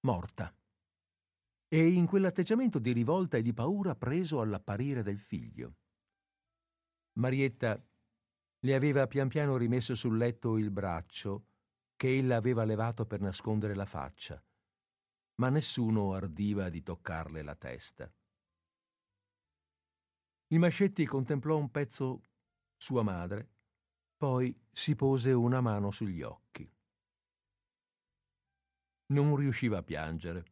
[0.01, 0.53] Morta
[1.71, 5.75] e in quell'atteggiamento di rivolta e di paura preso all'apparire del figlio.
[7.19, 7.81] Marietta
[8.61, 11.45] le aveva pian piano rimesso sul letto il braccio
[11.95, 14.43] che ella aveva levato per nascondere la faccia,
[15.35, 18.11] ma nessuno ardiva di toccarle la testa.
[20.47, 22.23] Il Mascetti contemplò un pezzo
[22.75, 23.57] sua madre,
[24.19, 26.69] poi si pose una mano sugli occhi.
[29.13, 30.43] Non riusciva a piangere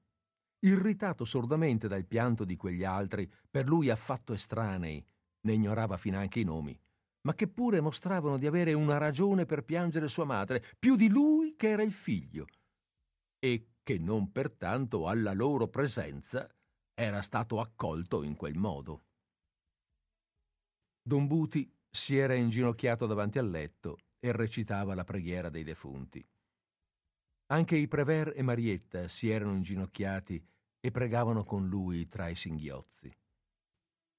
[0.59, 5.05] irritato sordamente dal pianto di quegli altri, per lui affatto estranei,
[5.41, 6.77] ne ignorava finanche i nomi,
[7.21, 11.55] ma che pure mostravano di avere una ragione per piangere sua madre, più di lui
[11.55, 12.47] che era il figlio,
[13.37, 16.49] e che non pertanto alla loro presenza
[16.93, 19.03] era stato accolto in quel modo.
[21.01, 26.25] Don Buti si era inginocchiato davanti al letto e recitava la preghiera dei defunti.
[27.47, 30.45] Anche i Prever e Marietta si erano inginocchiati
[30.79, 33.11] e pregavano con lui tra i singhiozzi.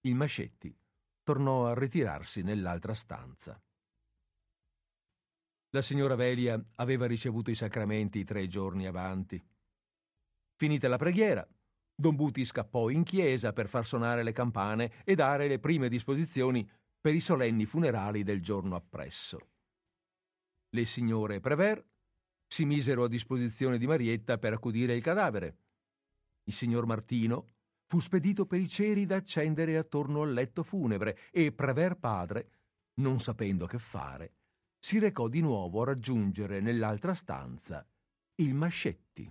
[0.03, 0.75] Il Mascetti
[1.23, 3.61] tornò a ritirarsi nell'altra stanza.
[5.71, 9.43] La signora Velia aveva ricevuto i sacramenti tre giorni avanti.
[10.57, 11.47] Finita la preghiera,
[11.95, 16.67] Don Buti scappò in chiesa per far suonare le campane e dare le prime disposizioni
[17.01, 19.39] per i solenni funerali del giorno appresso.
[20.71, 21.85] Le signore Prever
[22.47, 25.59] si misero a disposizione di Marietta per accudire il cadavere.
[26.45, 27.47] Il signor Martino
[27.87, 32.51] fu spedito per i ceri da accendere attorno al letto funebre e Prever padre,
[33.01, 34.35] non sapendo che fare,
[34.79, 37.87] si recò di nuovo a raggiungere nell'altra stanza
[38.37, 39.31] il Mascetti.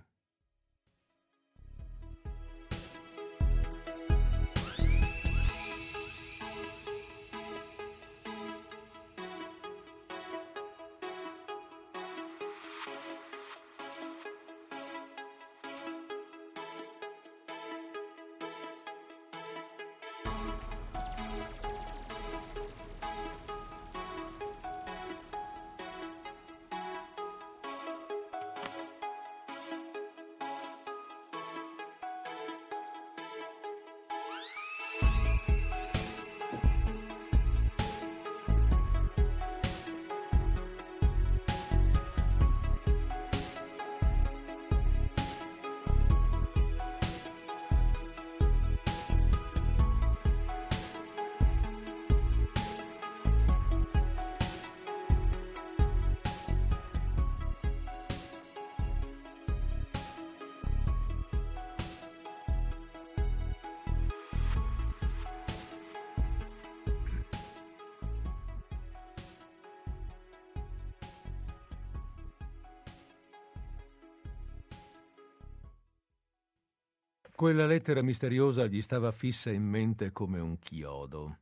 [77.38, 81.38] Quella lettera misteriosa gli stava fissa in mente come un chiodo.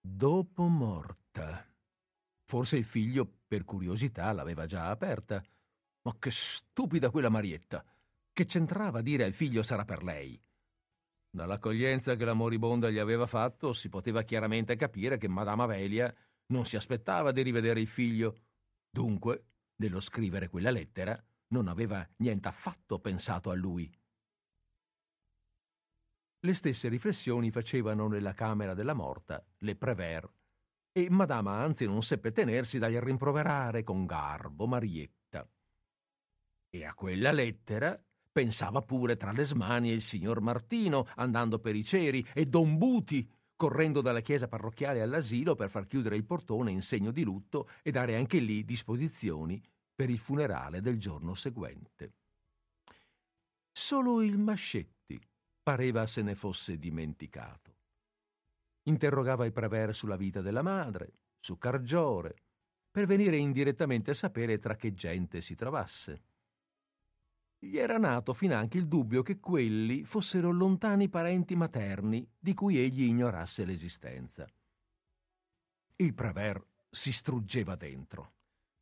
[0.00, 1.66] Dopo morta.
[2.44, 5.44] Forse il figlio, per curiosità, l'aveva già aperta.
[6.04, 7.84] Ma che stupida quella Marietta!
[8.32, 10.42] Che c'entrava dire al figlio sarà per lei?
[11.28, 16.10] Dall'accoglienza che la moribonda gli aveva fatto si poteva chiaramente capire che Madama Velia
[16.46, 18.38] non si aspettava di rivedere il figlio.
[18.88, 19.44] Dunque,
[19.76, 23.94] nello scrivere quella lettera, non aveva niente affatto pensato a lui.
[26.44, 30.28] Le stesse riflessioni facevano nella camera della morta le Prévert,
[30.90, 35.48] e Madama anzi non seppe tenersi dal rimproverare con garbo Marietta.
[36.68, 37.96] E a quella lettera
[38.32, 43.30] pensava pure tra le smanie il signor Martino andando per i ceri e Don Buti
[43.54, 47.92] correndo dalla chiesa parrocchiale all'asilo per far chiudere il portone in segno di lutto e
[47.92, 49.62] dare anche lì disposizioni
[49.94, 52.14] per il funerale del giorno seguente.
[53.70, 55.01] Solo il Mascetti
[55.62, 57.76] pareva se ne fosse dimenticato.
[58.84, 62.34] Interrogava i Prever sulla vita della madre, su Cargiore,
[62.90, 66.24] per venire indirettamente a sapere tra che gente si trovasse.
[67.58, 73.04] Gli era nato finanche il dubbio che quelli fossero lontani parenti materni di cui egli
[73.04, 74.46] ignorasse l'esistenza.
[75.96, 76.60] Il Prever
[76.90, 78.32] si struggeva dentro.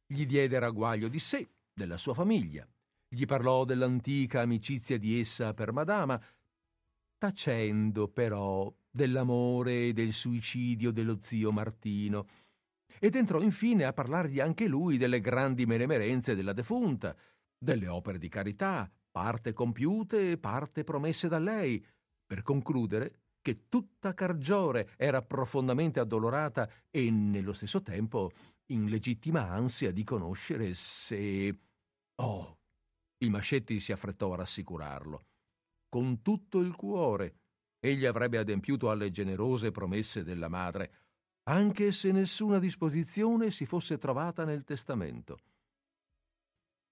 [0.06, 2.66] Gli diede ragguaglio di sé, della sua famiglia.
[3.06, 6.20] Gli parlò dell'antica amicizia di essa per Madama
[7.20, 12.26] tacendo però dell'amore e del suicidio dello zio Martino,
[12.98, 17.14] ed entrò infine a parlargli anche lui delle grandi menemerenze della defunta,
[17.58, 21.84] delle opere di carità, parte compiute e parte promesse da lei,
[22.24, 28.30] per concludere che tutta Cargiore era profondamente addolorata e nello stesso tempo
[28.72, 31.58] in legittima ansia di conoscere se...
[32.14, 32.56] Oh!
[33.18, 35.24] Il Mascetti si affrettò a rassicurarlo
[35.90, 37.34] con tutto il cuore.
[37.78, 40.94] Egli avrebbe adempiuto alle generose promesse della madre,
[41.44, 45.38] anche se nessuna disposizione si fosse trovata nel testamento.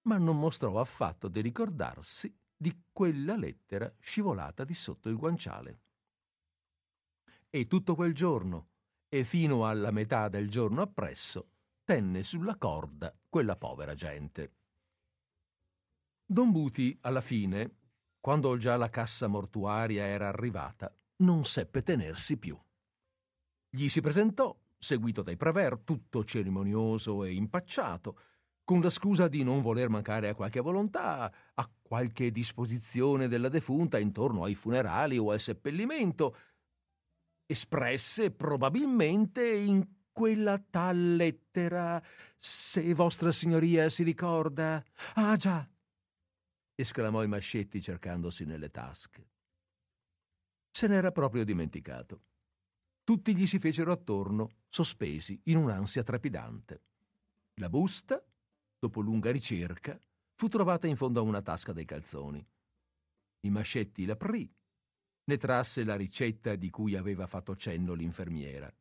[0.03, 5.79] Ma non mostrò affatto di ricordarsi di quella lettera scivolata di sotto il guanciale.
[7.49, 8.67] E tutto quel giorno,
[9.07, 11.51] e fino alla metà del giorno appresso,
[11.83, 14.55] tenne sulla corda quella povera gente.
[16.25, 17.78] Don Buti, alla fine,
[18.19, 22.57] quando già la cassa mortuaria era arrivata, non seppe tenersi più.
[23.69, 28.19] Gli si presentò, seguito dai Prever, tutto cerimonioso e impacciato,
[28.63, 33.97] con la scusa di non voler mancare a qualche volontà, a qualche disposizione della defunta
[33.97, 36.35] intorno ai funerali o al seppellimento,
[37.47, 42.01] espresse probabilmente in quella tal lettera,
[42.37, 44.83] se vostra signoria si ricorda.
[45.15, 45.67] Ah già,
[46.81, 49.27] esclamò il Mascetti cercandosi nelle tasche.
[50.71, 52.23] Se n'era proprio dimenticato.
[53.03, 56.83] Tutti gli si fecero attorno, sospesi in un'ansia trepidante.
[57.55, 58.23] La busta,
[58.77, 59.99] dopo lunga ricerca,
[60.35, 62.45] fu trovata in fondo a una tasca dei calzoni.
[63.41, 64.49] Il Mascetti l'aprì,
[65.25, 68.73] ne trasse la ricetta di cui aveva fatto cenno l'infermiera.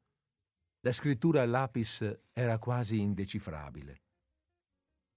[0.81, 4.03] La scrittura a lapis era quasi indecifrabile.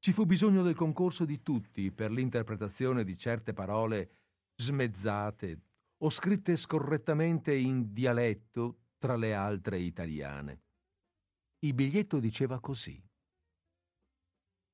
[0.03, 4.15] Ci fu bisogno del concorso di tutti per l'interpretazione di certe parole
[4.55, 5.61] smezzate
[5.97, 10.61] o scritte scorrettamente in dialetto tra le altre italiane.
[11.59, 12.99] Il biglietto diceva così.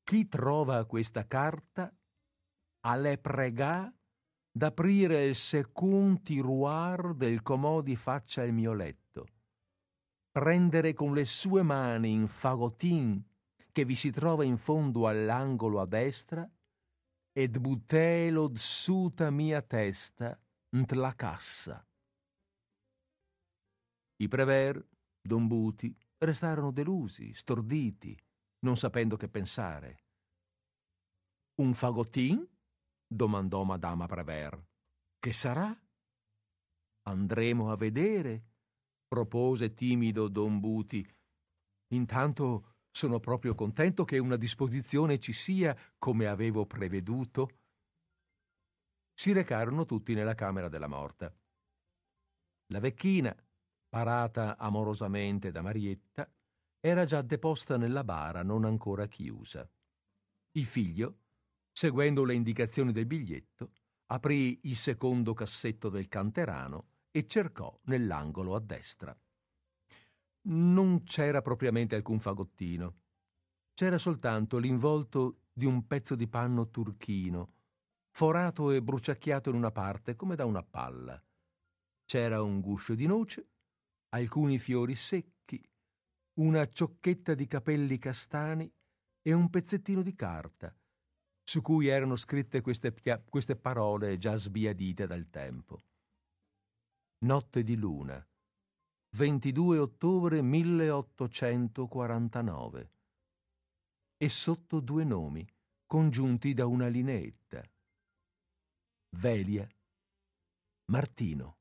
[0.01, 1.93] Chi trova questa carta
[2.86, 3.93] alle pregà
[4.49, 9.28] d'aprire il secund tiroir del comodi faccia il mio letto,
[10.32, 13.21] prendere con le sue mani in fagotin
[13.78, 16.49] che vi si trova in fondo all'angolo a destra
[17.32, 20.36] ed butelo dsuta mia testa
[20.75, 21.88] nt la cassa.
[24.15, 24.84] I Prever,
[25.21, 28.17] Don Buti, restarono delusi, storditi,
[28.61, 30.05] non sapendo che pensare.
[31.61, 32.43] Un fagottin?
[33.05, 34.59] domandò Madama Prever.
[35.19, 35.69] Che sarà?
[37.03, 38.43] Andremo a vedere,
[39.07, 41.07] propose timido Don Buti.
[41.93, 47.59] Intanto sono proprio contento che una disposizione ci sia come avevo preveduto.
[49.13, 51.31] Si recarono tutti nella camera della morta.
[52.71, 53.35] La vecchina,
[53.87, 56.27] parata amorosamente da Marietta,
[56.79, 59.69] era già deposta nella bara non ancora chiusa.
[60.53, 61.19] Il figlio,
[61.71, 63.73] seguendo le indicazioni del biglietto,
[64.07, 69.15] aprì il secondo cassetto del canterano e cercò nell'angolo a destra
[70.47, 72.95] non c'era propriamente alcun fagottino.
[73.73, 77.53] C'era soltanto l'involto di un pezzo di panno turchino,
[78.11, 81.21] forato e bruciacchiato in una parte come da una palla.
[82.05, 83.49] C'era un guscio di noce,
[84.09, 85.61] alcuni fiori secchi,
[86.39, 88.71] una ciocchetta di capelli castani
[89.21, 90.75] e un pezzettino di carta,
[91.43, 92.95] su cui erano scritte queste,
[93.29, 95.83] queste parole già sbiadite dal tempo.
[97.25, 98.25] Notte di luna,
[99.18, 102.91] 22 ottobre 1849.
[104.15, 105.43] E sotto due nomi,
[105.88, 107.68] congiunti da una lineetta.
[109.15, 109.68] Velia,
[110.91, 111.57] Martino.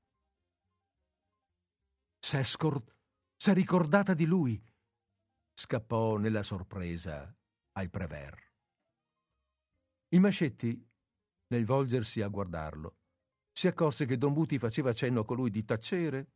[2.18, 2.94] S'è scor-
[3.38, 4.62] s'è ricordata di lui,
[5.54, 7.34] scappò nella sorpresa
[7.72, 8.52] al Prever.
[10.08, 10.86] Il Mascetti,
[11.46, 12.98] nel volgersi a guardarlo,
[13.50, 16.32] si accorse che Don Buti faceva cenno a colui di tacere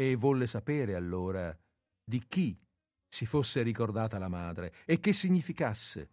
[0.00, 1.58] e volle sapere allora
[2.04, 2.56] di chi
[3.08, 6.12] si fosse ricordata la madre e che significasse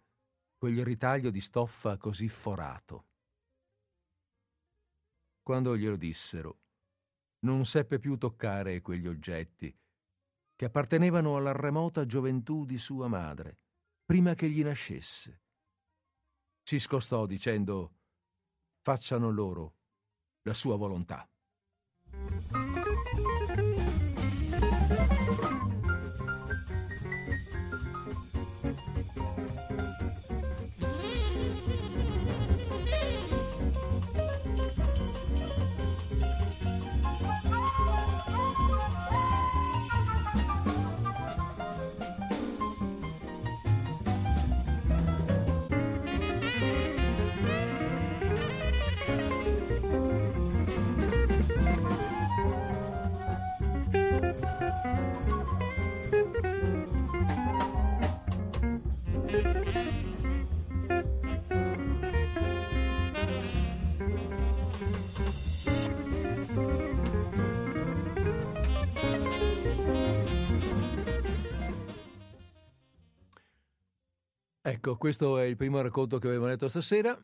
[0.58, 3.06] quel ritaglio di stoffa così forato.
[5.40, 6.62] Quando glielo dissero,
[7.44, 9.72] non seppe più toccare quegli oggetti
[10.56, 13.60] che appartenevano alla remota gioventù di sua madre,
[14.04, 15.42] prima che gli nascesse.
[16.60, 17.94] Si scostò dicendo
[18.80, 19.76] facciano loro
[20.42, 21.28] la sua volontà.
[74.68, 77.16] Ecco, questo è il primo racconto che abbiamo letto stasera,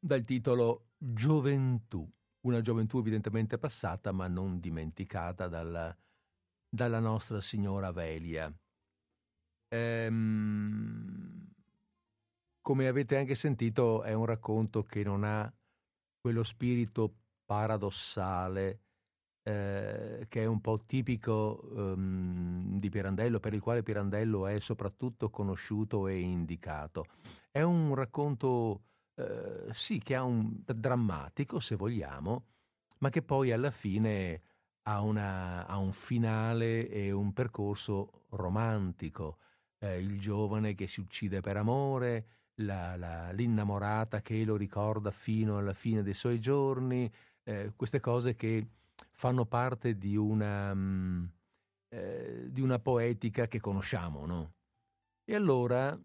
[0.00, 2.04] dal titolo Gioventù,
[2.40, 5.96] una gioventù evidentemente passata ma non dimenticata dalla,
[6.68, 8.52] dalla nostra signora Velia.
[9.68, 11.52] Ehm,
[12.60, 15.48] come avete anche sentito, è un racconto che non ha
[16.20, 18.87] quello spirito paradossale
[19.48, 25.30] eh, che è un po' tipico um, di Pirandello, per il quale Pirandello è soprattutto
[25.30, 27.06] conosciuto e indicato.
[27.50, 28.82] È un racconto,
[29.14, 32.44] eh, sì, che ha un drammatico, se vogliamo,
[32.98, 34.42] ma che poi alla fine
[34.82, 39.38] ha, una, ha un finale e un percorso romantico.
[39.78, 42.26] Eh, il giovane che si uccide per amore,
[42.56, 47.10] la, la, l'innamorata che lo ricorda fino alla fine dei suoi giorni,
[47.44, 48.66] eh, queste cose che
[49.12, 51.24] fanno parte di una, mm,
[51.88, 54.54] eh, di una poetica che conosciamo, no?
[55.24, 55.98] E allora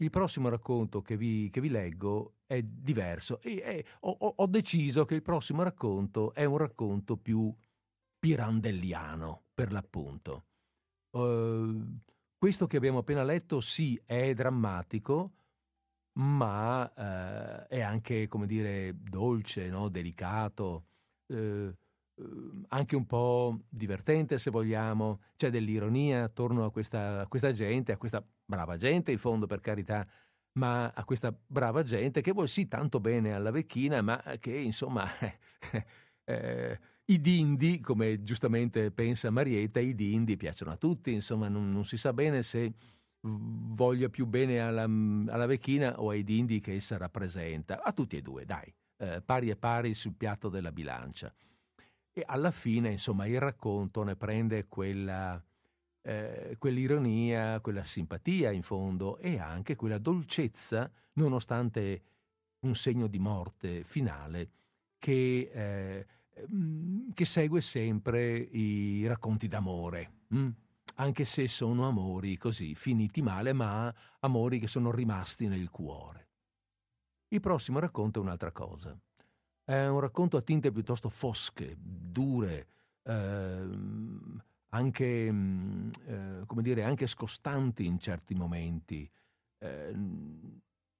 [0.00, 5.04] il prossimo racconto che vi, che vi leggo è diverso e è, ho, ho, deciso
[5.04, 7.52] che il prossimo racconto è un racconto più
[8.18, 10.44] pirandelliano, per l'appunto.
[11.10, 11.98] Uh,
[12.36, 15.32] questo che abbiamo appena letto sì è drammatico,
[16.20, 19.88] ma uh, è anche, come dire, dolce, no?
[19.88, 20.86] delicato.
[21.26, 21.74] Uh,
[22.68, 27.96] anche un po' divertente se vogliamo, c'è dell'ironia attorno a questa, a questa, gente, a
[27.96, 30.06] questa brava gente in fondo per carità,
[30.58, 35.04] ma a questa brava gente che vuol sì tanto bene alla vecchina, ma che insomma
[36.24, 41.84] eh, i dindi, come giustamente pensa Marietta, i dindi piacciono a tutti, insomma non, non
[41.84, 42.72] si sa bene se
[43.20, 48.22] voglia più bene alla, alla, vecchina o ai dindi che essa rappresenta, a tutti e
[48.22, 51.32] due, dai, eh, pari e pari sul piatto della bilancia.
[52.18, 55.40] E alla fine, insomma, il racconto ne prende quella,
[56.02, 62.02] eh, quell'ironia, quella simpatia in fondo e anche quella dolcezza, nonostante
[62.62, 64.50] un segno di morte finale,
[64.98, 66.06] che, eh,
[66.52, 70.10] mm, che segue sempre i racconti d'amore.
[70.30, 70.48] Hm?
[70.96, 76.26] Anche se sono amori così, finiti male, ma amori che sono rimasti nel cuore.
[77.28, 78.98] Il prossimo racconto è un'altra cosa.
[79.68, 82.68] È un racconto a tinte piuttosto fosche, dure,
[83.02, 83.68] eh,
[84.70, 89.06] anche, mm, eh, come dire, anche scostanti in certi momenti.
[89.58, 89.94] Eh,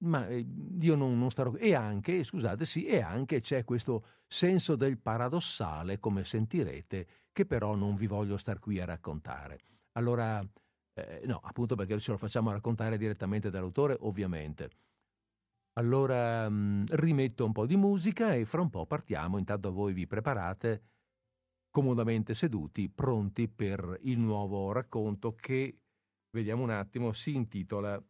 [0.00, 1.54] ma io non, non, starò...
[1.54, 7.74] E anche, scusate, sì, e anche c'è questo senso del paradossale, come sentirete, che però
[7.74, 9.60] non vi voglio star qui a raccontare.
[9.92, 10.46] Allora,
[10.92, 14.68] eh, no, appunto perché ce lo facciamo raccontare direttamente dall'autore, ovviamente.
[15.78, 19.92] Allora mh, mm, rimetto un po' di musica e fra un po' partiamo, intanto voi
[19.92, 20.82] vi preparate
[21.70, 25.78] comodamente seduti, pronti per il nuovo racconto che,
[26.30, 28.02] vediamo un attimo, si intitola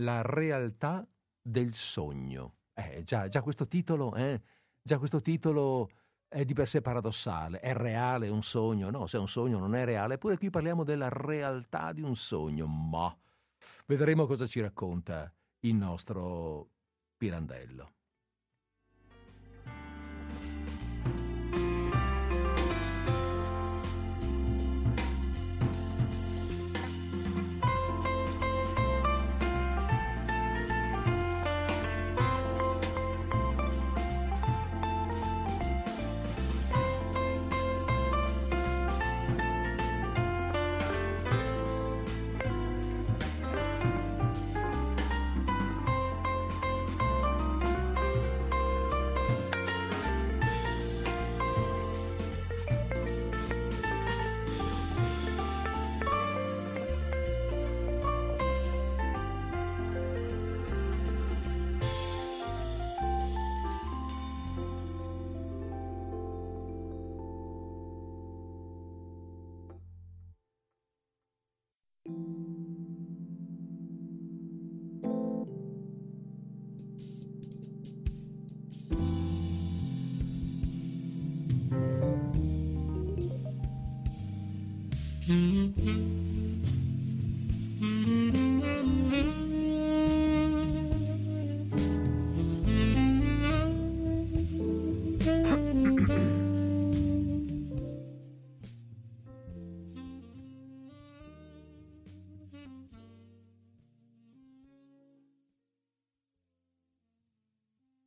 [0.00, 1.06] La realtà
[1.42, 2.54] del sogno.
[2.74, 4.40] Eh, già, già questo titolo, eh,
[4.80, 5.88] già questo titolo
[6.28, 7.58] è di per sé paradossale.
[7.58, 8.90] È reale un sogno?
[8.90, 10.14] No, se è un sogno non è reale.
[10.14, 12.66] Eppure qui parliamo della realtà di un sogno.
[12.66, 13.16] Ma
[13.86, 16.75] vedremo cosa ci racconta il nostro
[17.18, 17.95] Pirandello.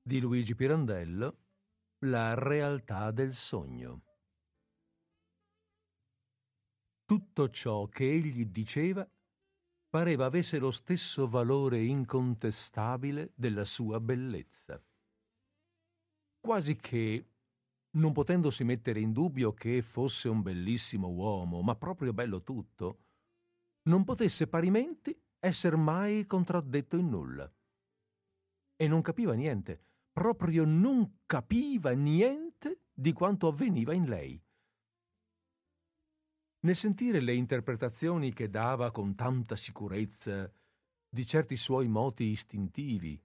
[0.09, 1.37] Di Luigi Pirandello,
[1.99, 4.05] La realtà del sogno.
[7.05, 9.07] Tutto ciò che egli diceva
[9.87, 14.83] pareva avesse lo stesso valore incontestabile della sua bellezza.
[16.39, 17.29] Quasi che,
[17.91, 23.03] non potendosi mettere in dubbio che fosse un bellissimo uomo, ma proprio bello tutto,
[23.83, 27.53] non potesse parimenti esser mai contraddetto in nulla.
[28.75, 34.41] E non capiva niente, proprio non capiva niente di quanto avveniva in lei.
[36.61, 40.51] Nel sentire le interpretazioni che dava con tanta sicurezza
[41.07, 43.21] di certi suoi moti istintivi,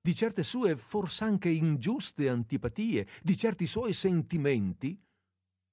[0.00, 4.98] di certe sue fors'anche ingiuste antipatie, di certi suoi sentimenti,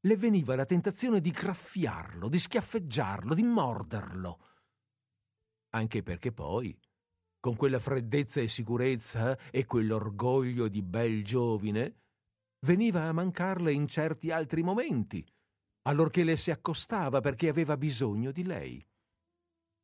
[0.01, 4.39] le veniva la tentazione di graffiarlo, di schiaffeggiarlo, di morderlo.
[5.69, 6.77] Anche perché poi,
[7.45, 11.93] con quella freddezza e sicurezza e quell'orgoglio di bel giovine,
[12.65, 15.23] veniva a mancarle in certi altri momenti,
[15.83, 18.83] allorché le si accostava perché aveva bisogno di lei.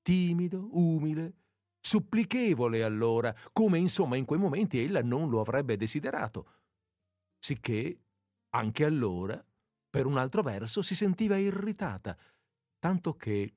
[0.02, 1.36] Timido, umile,
[1.80, 6.62] supplichevole allora, come insomma in quei momenti ella non lo avrebbe desiderato,
[7.38, 8.00] sicché
[8.56, 9.40] anche allora,
[9.88, 12.18] per un altro verso, si sentiva irritata,
[12.80, 13.54] tanto che,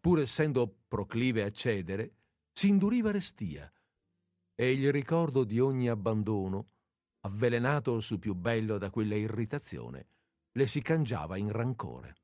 [0.00, 2.18] pur essendo proclive a cedere,
[2.52, 3.72] si induriva restia
[4.54, 6.68] e il ricordo di ogni abbandono,
[7.20, 10.08] avvelenato su più bello da quella irritazione,
[10.52, 12.16] le si cangiava in rancore.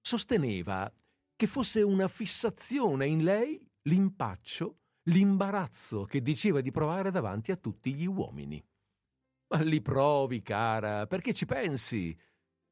[0.00, 0.92] Sosteneva
[1.34, 7.94] che fosse una fissazione in lei l'impaccio, l'imbarazzo che diceva di provare davanti a tutti
[7.94, 8.64] gli uomini.
[9.48, 12.18] Ma li provi, cara, perché ci pensi?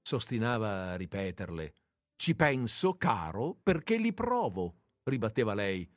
[0.01, 1.75] s'ostinava a ripeterle.
[2.17, 5.89] Ci penso, caro, perché li provo ribatteva lei.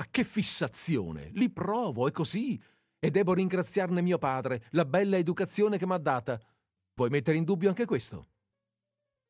[0.00, 1.30] A che fissazione!
[1.32, 2.60] Li provo, è così.
[3.00, 6.40] E devo ringraziarne mio padre, la bella educazione che m'ha data.
[6.94, 8.26] Vuoi mettere in dubbio anche questo?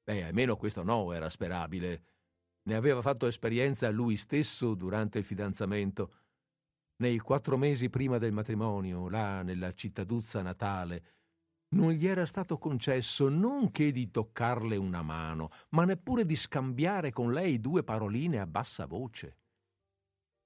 [0.04, 2.02] Beh, almeno questo no, era sperabile.
[2.62, 6.12] Ne aveva fatto esperienza lui stesso durante il fidanzamento.
[6.96, 11.17] Nei quattro mesi prima del matrimonio, là nella cittaduzza natale,
[11.70, 17.10] non gli era stato concesso non che di toccarle una mano, ma neppure di scambiare
[17.10, 19.36] con lei due paroline a bassa voce.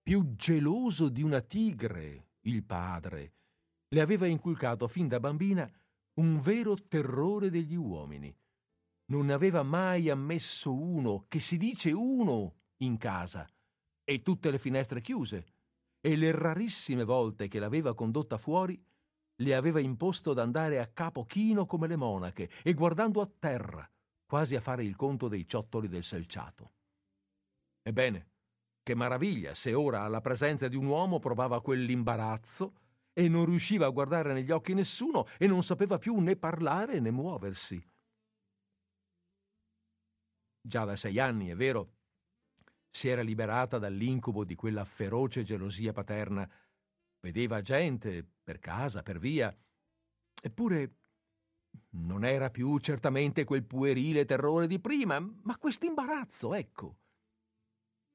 [0.03, 3.35] Più geloso di una tigre, il padre,
[3.89, 5.71] le aveva inculcato fin da bambina
[6.15, 8.35] un vero terrore degli uomini.
[9.07, 13.49] Non ne aveva mai ammesso uno, che si dice uno, in casa,
[14.03, 15.47] e tutte le finestre chiuse,
[16.01, 18.83] e le rarissime volte che l'aveva condotta fuori
[19.43, 23.89] le aveva imposto d'andare a capo chino come le monache e guardando a terra,
[24.25, 26.73] quasi a fare il conto dei ciottoli del selciato.
[27.83, 28.29] Ebbene,
[28.83, 32.75] che maraviglia se ora alla presenza di un uomo provava quell'imbarazzo
[33.13, 37.11] e non riusciva a guardare negli occhi nessuno e non sapeva più né parlare né
[37.11, 37.85] muoversi.
[40.65, 41.97] Già da sei anni, è vero,
[42.89, 46.49] si era liberata dall'incubo di quella feroce gelosia paterna.
[47.21, 49.57] Vedeva gente per casa, per via,
[50.43, 50.97] eppure
[51.91, 56.99] non era più certamente quel puerile terrore di prima, ma quest'imbarazzo, ecco.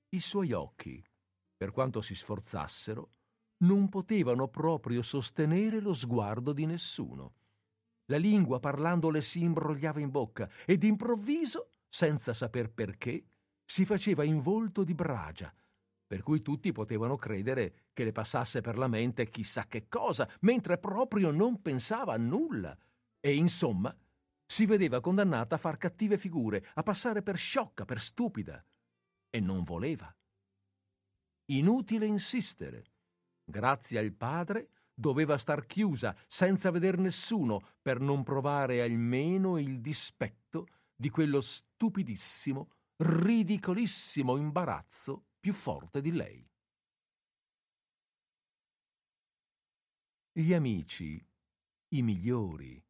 [0.10, 1.04] I suoi occhi,
[1.56, 3.12] per quanto si sforzassero,
[3.60, 7.36] non potevano proprio sostenere lo sguardo di nessuno.
[8.06, 13.26] La lingua parlando le si imbrogliava in bocca e d'improvviso, senza saper perché,
[13.66, 15.54] si faceva in volto di bragia,
[16.08, 20.78] per cui tutti potevano credere che le passasse per la mente chissà che cosa, mentre
[20.78, 22.76] proprio non pensava a nulla.
[23.20, 23.94] E insomma,
[24.46, 28.64] si vedeva condannata a far cattive figure, a passare per sciocca, per stupida.
[29.30, 30.16] E non voleva.
[31.52, 32.86] Inutile insistere.
[33.44, 40.68] Grazie al padre doveva star chiusa, senza veder nessuno, per non provare almeno il dispetto
[40.96, 46.50] di quello stupidissimo, ridicolissimo imbarazzo più forte di lei.
[50.32, 51.26] Gli amici,
[51.90, 52.84] i migliori,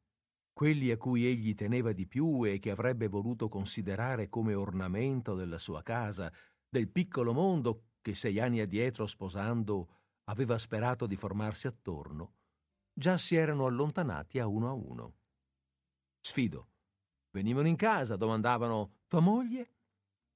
[0.52, 5.60] quelli a cui egli teneva di più e che avrebbe voluto considerare come ornamento della
[5.60, 6.34] sua casa,
[6.68, 12.34] del piccolo mondo che sei anni addietro sposando aveva sperato di formarsi attorno,
[12.92, 15.16] già si erano allontanati a uno a uno.
[16.20, 16.70] Sfido.
[17.30, 19.77] Venivano in casa, domandavano Tua moglie?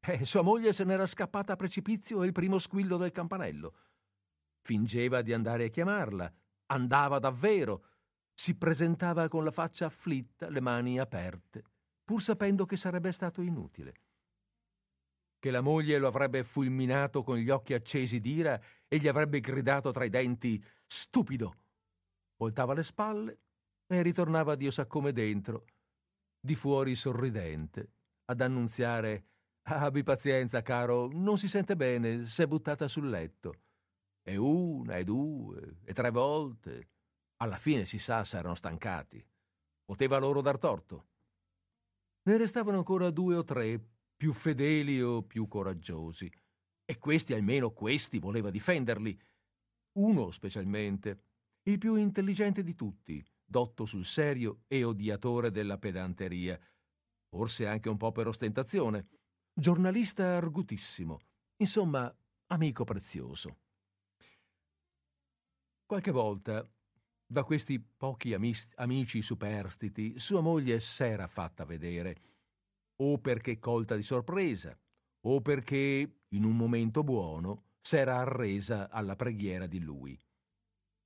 [0.04, 3.76] Eh, sua moglie se n'era scappata a precipizio e il primo squillo del campanello.
[4.62, 6.34] Fingeva di andare a chiamarla,
[6.68, 7.86] andava davvero,
[8.34, 11.64] si presentava con la faccia afflitta, le mani aperte,
[12.04, 13.94] pur sapendo che sarebbe stato inutile
[15.42, 19.90] che la moglie lo avrebbe fulminato con gli occhi accesi d'ira e gli avrebbe gridato
[19.90, 21.56] tra i denti Stupido!
[22.38, 23.40] Voltava le spalle
[23.88, 25.66] e ritornava Dio sa come dentro,
[26.40, 27.90] di fuori sorridente,
[28.26, 29.31] ad annunziare
[29.64, 33.62] Abbi pazienza, caro, non si sente bene, s'è buttata sul letto.
[34.24, 36.90] E una, e due, e tre volte.
[37.38, 39.24] Alla fine si sa s'erano stancati.
[39.84, 41.08] Poteva loro dar torto.
[42.24, 43.80] Ne restavano ancora due o tre
[44.16, 46.32] più fedeli o più coraggiosi.
[46.86, 49.20] E questi, almeno questi, voleva difenderli.
[49.94, 51.24] Uno specialmente,
[51.64, 56.60] il più intelligente di tutti, dotto sul serio e odiatore della pedanteria,
[57.30, 59.08] forse anche un po' per ostentazione,
[59.54, 61.20] giornalista argutissimo,
[61.58, 62.14] insomma,
[62.48, 63.58] amico prezioso.
[65.86, 66.68] Qualche volta,
[67.26, 72.22] da questi pochi amici superstiti, sua moglie s'era fatta vedere
[72.98, 74.78] o perché colta di sorpresa,
[75.22, 80.20] o perché, in un momento buono, s'era arresa alla preghiera di lui.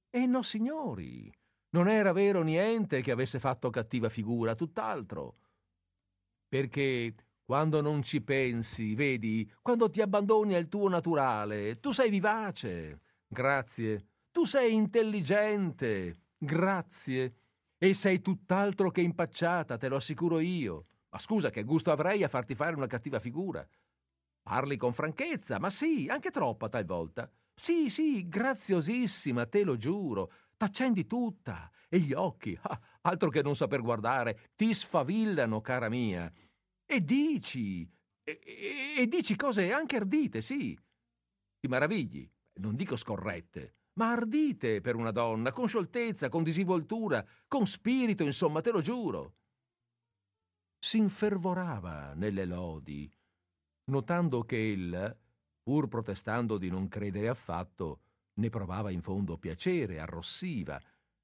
[0.09, 1.31] E no, signori,
[1.69, 5.37] non era vero niente che avesse fatto cattiva figura, tutt'altro.
[6.47, 7.15] Perché
[7.45, 14.07] quando non ci pensi, vedi, quando ti abbandoni al tuo naturale, tu sei vivace, grazie,
[14.31, 17.35] tu sei intelligente, grazie,
[17.77, 20.87] e sei tutt'altro che impacciata, te lo assicuro io.
[21.09, 23.65] Ma scusa, che gusto avrei a farti fare una cattiva figura?
[24.41, 27.29] Parli con franchezza, ma sì, anche troppa talvolta.
[27.53, 30.31] Sì, sì, graziosissima, te lo giuro.
[30.57, 31.69] T'accendi tutta.
[31.89, 36.31] E gli occhi, ah, altro che non saper guardare, ti sfavillano, cara mia.
[36.85, 37.89] E dici,
[38.23, 40.77] e, e, e dici cose anche ardite, sì.
[41.59, 42.29] Ti maravigli,
[42.59, 48.61] non dico scorrette, ma ardite per una donna, con scioltezza, con disinvoltura, con spirito, insomma,
[48.61, 49.35] te lo giuro
[50.85, 53.11] s'infervorava nelle lodi,
[53.85, 55.17] notando che ella,
[55.63, 58.01] pur protestando di non credere affatto,
[58.33, 60.79] ne provava in fondo piacere, arrossiva,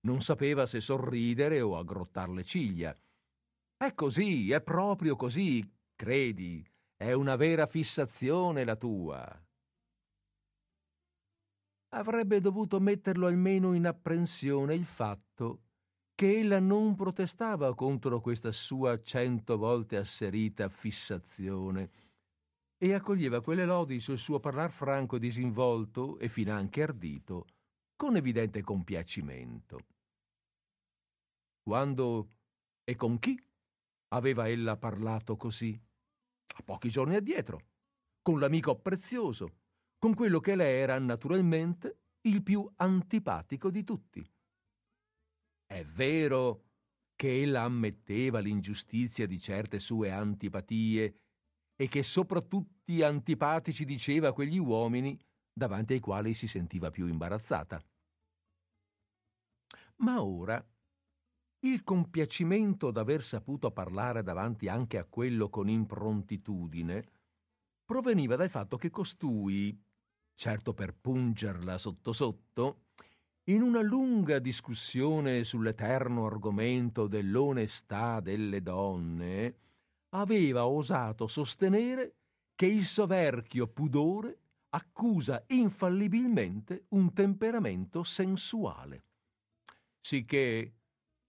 [0.07, 2.97] non sapeva se sorridere o aggrottar le ciglia.
[3.81, 6.63] È così, è proprio così, credi,
[6.95, 9.43] è una vera fissazione la tua.
[11.95, 15.63] Avrebbe dovuto metterlo almeno in apprensione il fatto
[16.13, 21.89] che ella non protestava contro questa sua cento volte asserita fissazione
[22.77, 27.47] e accoglieva quelle lodi sul suo parlar franco e disinvolto e finanche ardito
[27.95, 29.79] con evidente compiacimento.
[31.63, 32.29] Quando
[32.83, 33.43] e con chi
[34.13, 35.79] aveva ella parlato così?
[36.55, 37.67] A pochi giorni addietro,
[38.21, 39.59] con l'amico prezioso,
[39.97, 44.25] con quello che le era naturalmente il più antipatico di tutti.
[45.65, 46.65] È vero
[47.15, 51.15] che ella ammetteva l'ingiustizia di certe sue antipatie
[51.75, 55.17] e che sopra tutti tutti antipatici diceva a quegli uomini
[55.53, 57.81] davanti ai quali si sentiva più imbarazzata.
[59.97, 60.61] Ma ora
[61.63, 67.03] il compiacimento d'aver saputo parlare davanti anche a quello con improntitudine
[67.85, 69.77] proveniva dal fatto che costui,
[70.33, 72.83] certo per pungerla sotto sotto,
[73.45, 79.55] in una lunga discussione sull'eterno argomento dell'onestà delle donne,
[80.09, 82.15] aveva osato sostenere
[82.55, 84.37] che il soverchio pudore
[84.69, 89.03] accusa infallibilmente un temperamento sensuale.
[89.99, 90.73] Sicché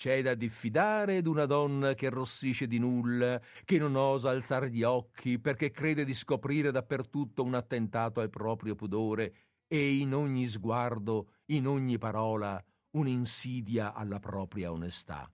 [0.02, 5.38] c'è da diffidare d'una donna che rossisce di nulla, che non osa alzare gli occhi
[5.38, 9.32] perché crede di scoprire dappertutto un attentato al proprio pudore
[9.68, 12.60] e in ogni sguardo, in ogni parola,
[12.96, 15.30] un'insidia alla propria onestà.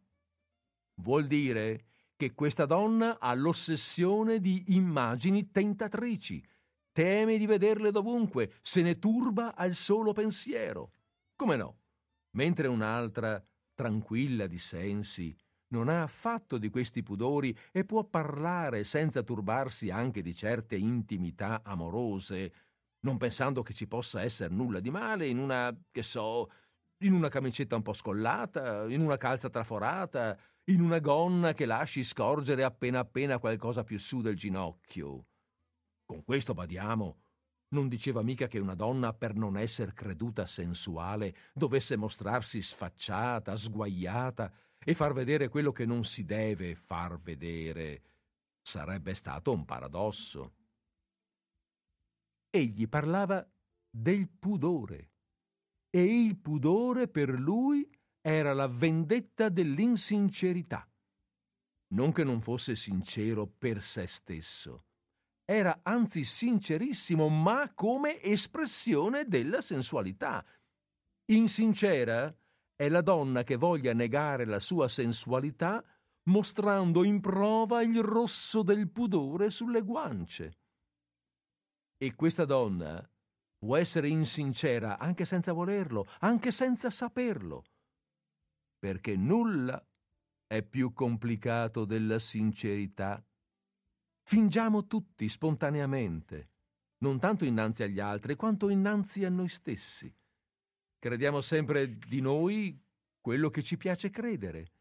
[0.96, 6.46] Vuol dire che questa donna ha l'ossessione di immagini tentatrici,
[6.92, 10.92] teme di vederle dovunque, se ne turba al solo pensiero.
[11.36, 11.78] Come no?
[12.32, 13.42] Mentre un'altra,
[13.78, 15.32] tranquilla di sensi,
[15.68, 21.62] non ha affatto di questi pudori e può parlare senza turbarsi anche di certe intimità
[21.62, 22.52] amorose,
[23.02, 26.50] non pensando che ci possa essere nulla di male in una, che so,
[27.04, 32.02] in una camicetta un po' scollata, in una calza traforata, in una gonna che lasci
[32.02, 35.26] scorgere appena appena qualcosa più su del ginocchio.
[36.04, 37.27] Con questo badiamo.
[37.70, 44.52] Non diceva mica che una donna, per non essere creduta sensuale, dovesse mostrarsi sfacciata, sguaiata
[44.78, 48.02] e far vedere quello che non si deve far vedere.
[48.62, 50.52] Sarebbe stato un paradosso
[52.50, 53.46] egli parlava
[53.90, 55.12] del pudore
[55.90, 57.88] e il pudore per lui
[58.20, 60.88] era la vendetta dell'insincerità.
[61.90, 64.84] Non che non fosse sincero per se stesso,
[65.50, 70.44] era anzi sincerissimo, ma come espressione della sensualità.
[71.30, 72.34] Insincera
[72.76, 75.82] è la donna che voglia negare la sua sensualità
[76.24, 80.58] mostrando in prova il rosso del pudore sulle guance.
[81.96, 83.10] E questa donna
[83.56, 87.64] può essere insincera anche senza volerlo, anche senza saperlo,
[88.78, 89.82] perché nulla
[90.46, 93.22] è più complicato della sincerità.
[94.28, 96.50] Fingiamo tutti spontaneamente,
[96.98, 100.14] non tanto innanzi agli altri quanto innanzi a noi stessi.
[100.98, 102.78] Crediamo sempre di noi
[103.22, 104.72] quello che ci piace credere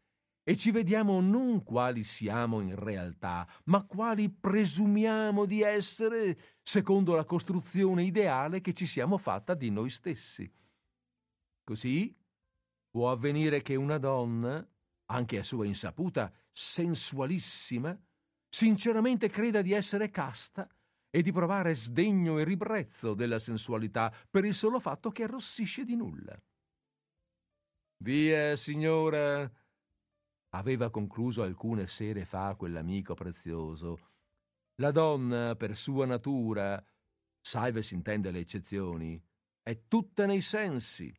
[0.42, 7.24] e ci vediamo non quali siamo in realtà, ma quali presumiamo di essere secondo la
[7.24, 10.52] costruzione ideale che ci siamo fatta di noi stessi.
[11.64, 12.14] Così
[12.90, 14.62] può avvenire che una donna,
[15.06, 17.98] anche a sua insaputa, sensualissima,
[18.48, 20.68] sinceramente creda di essere casta
[21.10, 25.96] e di provare sdegno e ribrezzo della sensualità per il solo fatto che arrossisce di
[25.96, 26.38] nulla.
[28.00, 29.50] Via, signora,
[30.50, 34.10] aveva concluso alcune sere fa quell'amico prezioso.
[34.76, 36.82] La donna, per sua natura,
[37.40, 39.20] salve si intende le eccezioni,
[39.62, 41.12] è tutta nei sensi.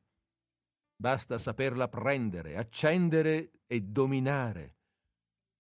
[0.96, 4.79] Basta saperla prendere, accendere e dominare.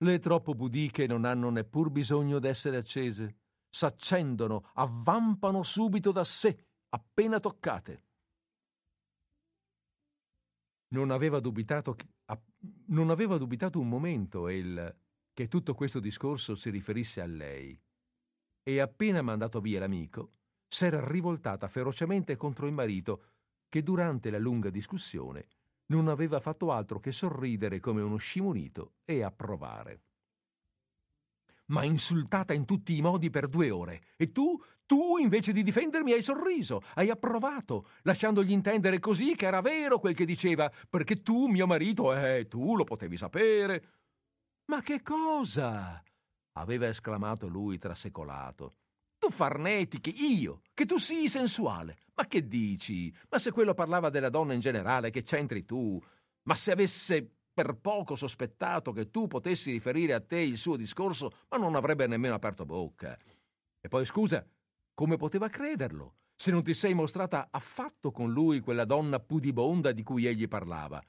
[0.01, 3.37] Le troppo budiche non hanno neppur bisogno d'essere accese.
[3.69, 8.05] S'accendono, avvampano subito da sé, appena toccate.
[10.89, 11.95] Non aveva dubitato
[12.87, 14.97] non aveva dubitato un momento El
[15.33, 17.79] che tutto questo discorso si riferisse a lei
[18.61, 20.33] e appena mandato via l'amico
[20.67, 23.31] s'era rivoltata ferocemente contro il marito
[23.69, 25.47] che durante la lunga discussione
[25.89, 30.01] non aveva fatto altro che sorridere come uno scimunito e approvare.
[31.67, 36.13] Ma insultata in tutti i modi per due ore, e tu tu, invece di difendermi,
[36.13, 41.45] hai sorriso, hai approvato, lasciandogli intendere così che era vero quel che diceva, perché tu,
[41.45, 43.83] mio marito, eh, tu lo potevi sapere.
[44.65, 46.03] Ma che cosa?
[46.53, 48.73] aveva esclamato lui trasecolato.
[49.19, 51.97] Tu farnetichi, io, che tu sii sensuale.
[52.15, 53.13] Ma che dici?
[53.29, 56.01] Ma se quello parlava della donna in generale, che c'entri tu?
[56.43, 61.31] Ma se avesse per poco sospettato che tu potessi riferire a te il suo discorso,
[61.49, 63.17] ma non avrebbe nemmeno aperto bocca.
[63.81, 64.45] E poi scusa,
[64.93, 70.03] come poteva crederlo, se non ti sei mostrata affatto con lui quella donna pudibonda di
[70.03, 71.03] cui egli parlava?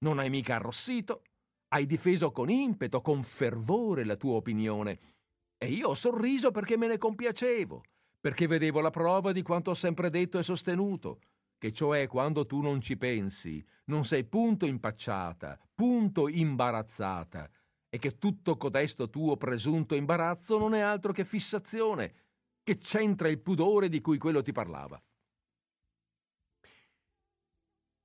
[0.00, 1.22] Non hai mica arrossito?
[1.68, 5.15] Hai difeso con impeto, con fervore la tua opinione.
[5.58, 7.82] E io ho sorriso perché me ne compiacevo,
[8.20, 11.20] perché vedevo la prova di quanto ho sempre detto e sostenuto,
[11.58, 17.50] che cioè quando tu non ci pensi, non sei punto impacciata, punto imbarazzata,
[17.88, 22.14] e che tutto codesto tuo presunto imbarazzo non è altro che fissazione,
[22.62, 25.02] che c'entra il pudore di cui quello ti parlava?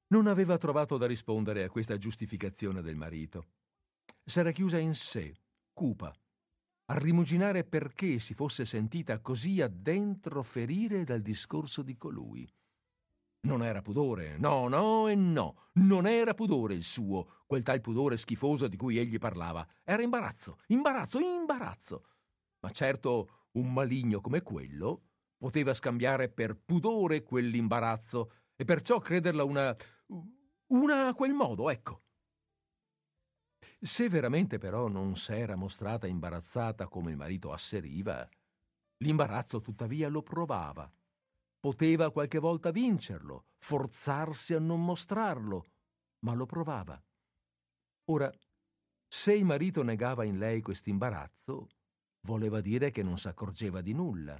[0.07, 3.47] Non aveva trovato da rispondere a questa giustificazione del marito.
[4.23, 5.33] S'era chiusa in sé,
[5.73, 6.13] cupa,
[6.91, 12.45] a rimuginare perché si fosse sentita così addentro ferire dal discorso di colui.
[13.47, 18.17] Non era pudore, no, no e no, non era pudore il suo, quel tal pudore
[18.17, 19.65] schifoso di cui egli parlava.
[19.85, 22.05] Era imbarazzo, imbarazzo, imbarazzo.
[22.59, 25.03] Ma certo un maligno come quello
[25.37, 29.75] poteva scambiare per pudore quell'imbarazzo e perciò crederla una.
[30.67, 32.01] una a quel modo, ecco.
[33.83, 38.29] Se veramente però non s'era mostrata imbarazzata come il marito asseriva,
[38.97, 40.91] l'imbarazzo tuttavia lo provava.
[41.59, 45.65] Poteva qualche volta vincerlo, forzarsi a non mostrarlo,
[46.25, 47.03] ma lo provava.
[48.11, 48.31] Ora,
[49.07, 51.67] se il marito negava in lei quest'imbarazzo,
[52.27, 54.39] voleva dire che non s'accorgeva di nulla.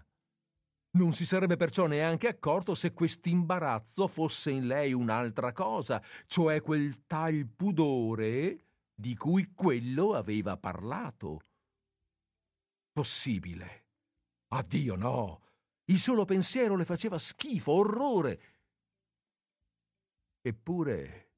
[0.98, 7.08] Non si sarebbe perciò neanche accorto se quest'imbarazzo fosse in lei un'altra cosa, cioè quel
[7.08, 8.66] tal pudore
[9.02, 11.41] di cui quello aveva parlato.
[12.93, 13.88] Possibile.
[14.49, 15.41] Addio no.
[15.86, 18.41] Il solo pensiero le faceva schifo, orrore.
[20.39, 21.30] Eppure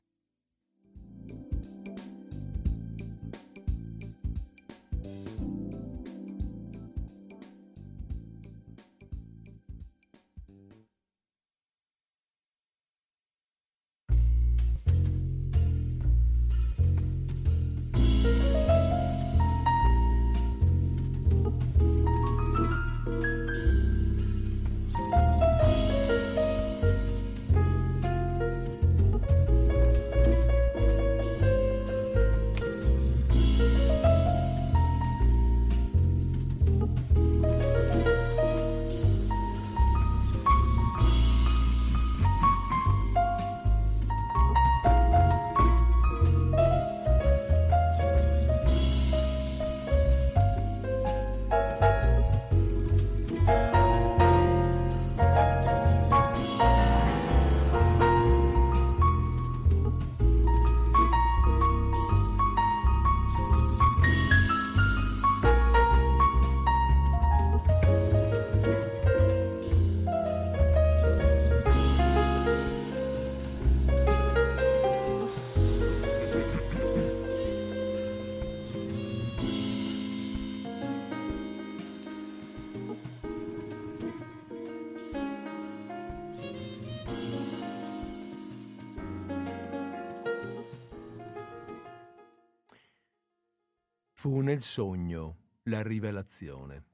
[94.23, 96.85] Fu nel sogno la rivelazione.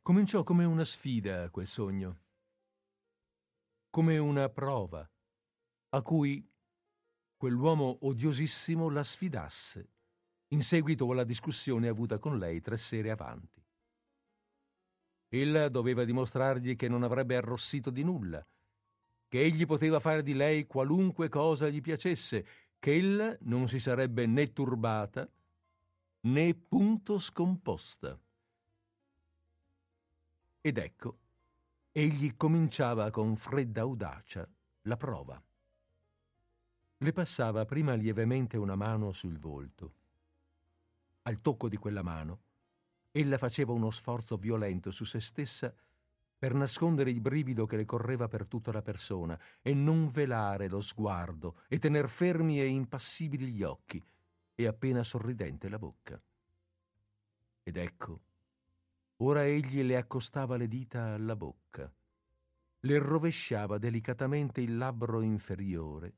[0.00, 2.20] Cominciò come una sfida quel sogno,
[3.90, 5.06] come una prova
[5.90, 6.42] a cui
[7.36, 9.90] quell'uomo odiosissimo la sfidasse
[10.46, 13.62] in seguito alla discussione avuta con lei tre sere avanti.
[15.28, 18.42] Ella doveva dimostrargli che non avrebbe arrossito di nulla,
[19.28, 22.46] che egli poteva fare di lei qualunque cosa gli piacesse,
[22.78, 25.30] che ella non si sarebbe né turbata
[26.22, 28.18] né punto scomposta.
[30.60, 31.18] Ed ecco,
[31.92, 34.46] egli cominciava con fredda audacia
[34.82, 35.42] la prova.
[36.98, 39.94] Le passava prima lievemente una mano sul volto.
[41.22, 42.40] Al tocco di quella mano,
[43.12, 45.74] ella faceva uno sforzo violento su se stessa
[46.36, 50.80] per nascondere il brivido che le correva per tutta la persona e non velare lo
[50.80, 54.02] sguardo e tener fermi e impassibili gli occhi,
[54.60, 56.20] e appena sorridente la bocca.
[57.62, 58.20] Ed ecco,
[59.18, 61.90] ora egli le accostava le dita alla bocca,
[62.80, 66.12] le rovesciava delicatamente il labbro inferiore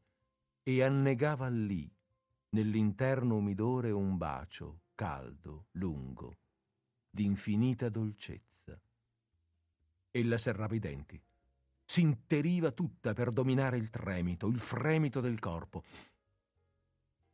[0.65, 1.89] e annegava lì,
[2.51, 6.37] nell'interno umidore, un bacio caldo, lungo,
[7.11, 8.77] d'infinita dolcezza.
[10.11, 11.21] Ella serrava i denti,
[11.85, 15.85] si interiva tutta per dominare il tremito, il fremito del corpo,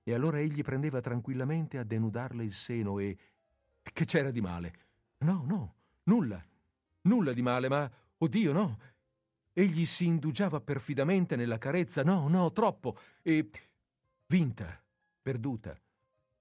[0.09, 3.15] e allora egli prendeva tranquillamente a denudarle il seno e,
[3.83, 4.73] che c'era di male.
[5.19, 6.43] No, no, nulla,
[7.03, 8.79] nulla di male, ma, oddio, no.
[9.53, 13.51] Egli si indugiava perfidamente nella carezza, no, no, troppo, e
[14.29, 14.83] vinta,
[15.21, 15.79] perduta,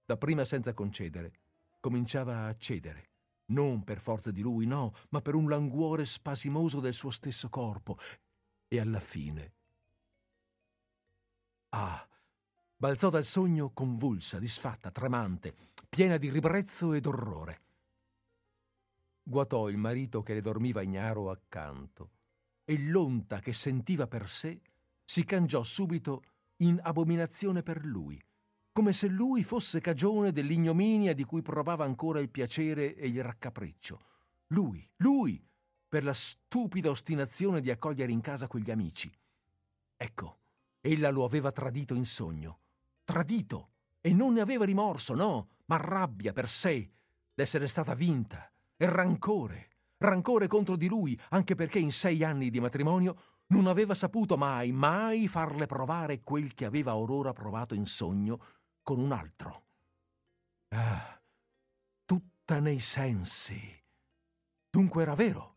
[0.06, 1.34] dapprima senza concedere,
[1.82, 3.10] cominciava a cedere.
[3.48, 7.98] Non per forza di lui, no, ma per un languore spasimoso del suo stesso corpo.
[8.70, 9.54] E alla fine.
[11.70, 12.07] Ah,
[12.80, 15.56] balzò dal sogno convulsa, disfatta, tremante,
[15.90, 17.62] piena di ribrezzo ed orrore.
[19.24, 22.12] guatò il marito che le dormiva ignaro accanto
[22.64, 24.62] e l'onta che sentiva per sé
[25.04, 26.24] si cangiò subito
[26.58, 28.22] in abominazione per lui,
[28.72, 34.00] come se lui fosse cagione dell'ignominia di cui provava ancora il piacere e il raccapriccio.
[34.48, 35.44] Lui, lui,
[35.88, 39.12] per la stupida ostinazione di accogliere in casa quegli amici.
[39.96, 40.40] Ecco,
[40.80, 42.60] ella lo aveva tradito in sogno.
[43.08, 43.70] Tradito!
[44.02, 46.92] E non ne aveva rimorso, no, ma rabbia per sé
[47.34, 52.60] d'essere stata vinta, e rancore, rancore contro di lui, anche perché in sei anni di
[52.60, 58.44] matrimonio non aveva saputo mai, mai farle provare quel che aveva orora provato in sogno
[58.84, 59.64] con un altro.
[60.76, 61.18] Ah,
[62.04, 63.58] tutta nei sensi.
[64.70, 65.57] Dunque era vero.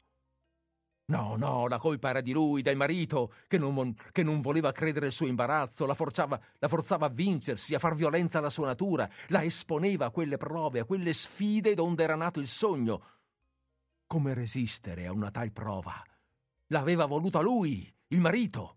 [1.10, 5.06] No, no, la colpa era di lui, del marito, che non, che non voleva credere
[5.06, 9.10] il suo imbarazzo, la, forciava, la forzava a vincersi, a far violenza alla sua natura,
[9.28, 13.02] la esponeva a quelle prove, a quelle sfide donde era nato il sogno.
[14.06, 16.00] Come resistere a una tal prova?
[16.68, 18.76] L'aveva voluta lui, il marito,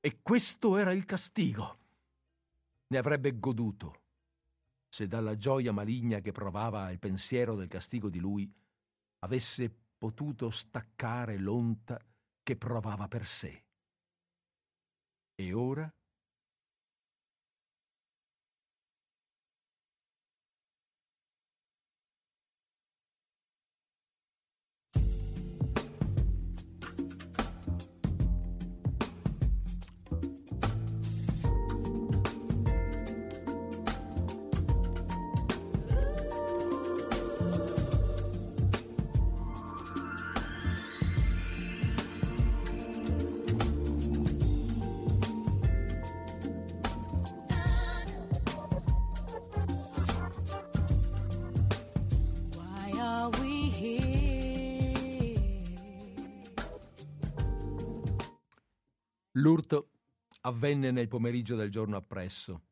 [0.00, 1.78] e questo era il castigo.
[2.88, 4.00] Ne avrebbe goduto
[4.88, 8.50] se dalla gioia maligna che provava il pensiero del castigo di lui
[9.20, 12.00] avesse potuto staccare l'onta
[12.42, 13.64] che provava per sé.
[15.34, 15.92] E ora?
[59.48, 59.92] L'urto
[60.42, 62.64] avvenne nel pomeriggio del giorno appresso,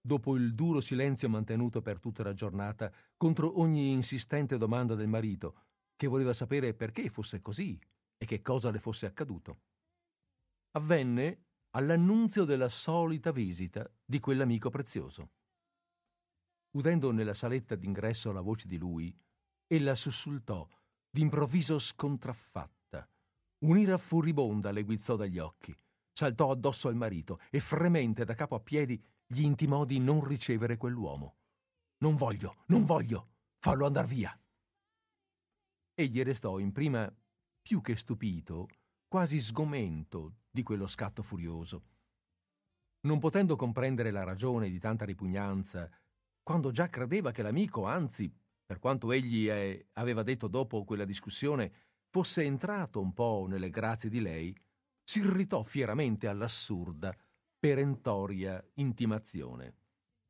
[0.00, 5.66] dopo il duro silenzio mantenuto per tutta la giornata contro ogni insistente domanda del marito,
[5.94, 7.78] che voleva sapere perché fosse così
[8.16, 9.60] e che cosa le fosse accaduto.
[10.72, 11.44] Avvenne
[11.76, 15.30] all'annunzio della solita visita di quell'amico prezioso.
[16.72, 19.16] Udendo nella saletta d'ingresso la voce di lui,
[19.68, 20.68] ella sussultò,
[21.08, 23.08] d'improvviso scontraffatta.
[23.58, 25.72] Un'ira furibonda le guizzò dagli occhi
[26.16, 30.78] saltò addosso al marito e fremente da capo a piedi gli intimò di non ricevere
[30.78, 31.36] quell'uomo.
[31.98, 34.38] Non voglio, non voglio, fallo andar via.
[35.94, 37.14] Egli restò in prima
[37.60, 38.68] più che stupito,
[39.06, 41.84] quasi sgomento di quello scatto furioso.
[43.00, 45.90] Non potendo comprendere la ragione di tanta ripugnanza,
[46.42, 48.34] quando già credeva che l'amico, anzi,
[48.64, 51.72] per quanto egli eh, aveva detto dopo quella discussione,
[52.08, 54.56] fosse entrato un po' nelle grazie di lei,
[55.06, 57.16] si irritò fieramente all'assurda,
[57.58, 59.74] perentoria intimazione.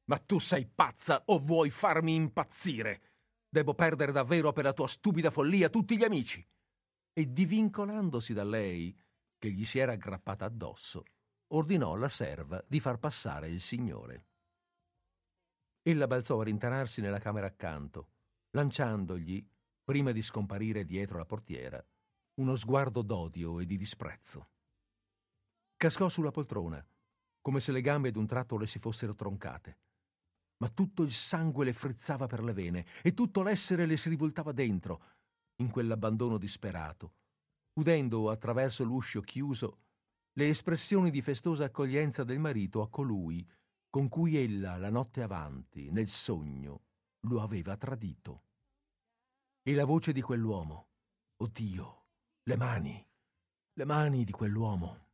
[0.04, 3.00] Ma tu sei pazza o vuoi farmi impazzire?
[3.48, 6.46] Devo perdere davvero per la tua stupida follia tutti gli amici.
[7.10, 8.94] E divincolandosi da lei,
[9.38, 11.04] che gli si era aggrappata addosso,
[11.54, 14.26] ordinò alla serva di far passare il signore.
[15.80, 18.10] Ella balzò a rintanarsi nella camera accanto,
[18.50, 19.44] lanciandogli,
[19.82, 21.82] prima di scomparire dietro la portiera,
[22.34, 24.50] uno sguardo d'odio e di disprezzo.
[25.76, 26.84] Cascò sulla poltrona,
[27.42, 29.78] come se le gambe d'un tratto le si fossero troncate.
[30.58, 34.52] Ma tutto il sangue le frizzava per le vene e tutto l'essere le si rivoltava
[34.52, 35.02] dentro,
[35.56, 37.12] in quell'abbandono disperato,
[37.74, 39.80] udendo attraverso l'uscio chiuso
[40.32, 43.46] le espressioni di festosa accoglienza del marito a colui
[43.90, 46.82] con cui ella la notte avanti, nel sogno,
[47.26, 48.42] lo aveva tradito.
[49.62, 50.88] E la voce di quell'uomo,
[51.36, 52.04] oddio,
[52.42, 53.06] le mani,
[53.72, 55.05] le mani di quell'uomo.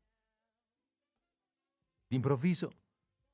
[2.12, 2.72] D'improvviso,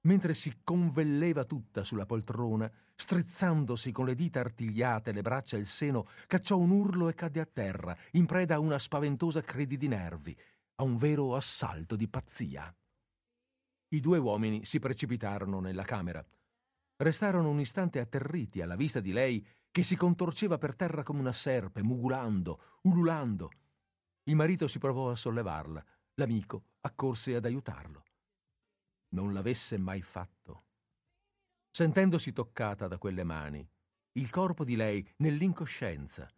[0.03, 5.67] mentre si convelleva tutta sulla poltrona, strizzandosi con le dita artigliate, le braccia e il
[5.67, 9.89] seno, cacciò un urlo e cadde a terra, in preda a una spaventosa credi di
[9.89, 10.39] nervi,
[10.77, 12.73] a un vero assalto di pazzia.
[13.89, 16.25] I due uomini si precipitarono nella camera.
[16.99, 21.33] Restarono un istante atterriti alla vista di lei che si contorceva per terra come una
[21.33, 23.51] serpe, mugulando, ululando.
[24.23, 25.85] Il marito si provò a sollevarla,
[26.15, 28.05] l'amico accorse ad aiutarlo
[29.11, 30.65] non l'avesse mai fatto.
[31.71, 33.67] Sentendosi toccata da quelle mani,
[34.13, 36.29] il corpo di lei, nell'incoscienza,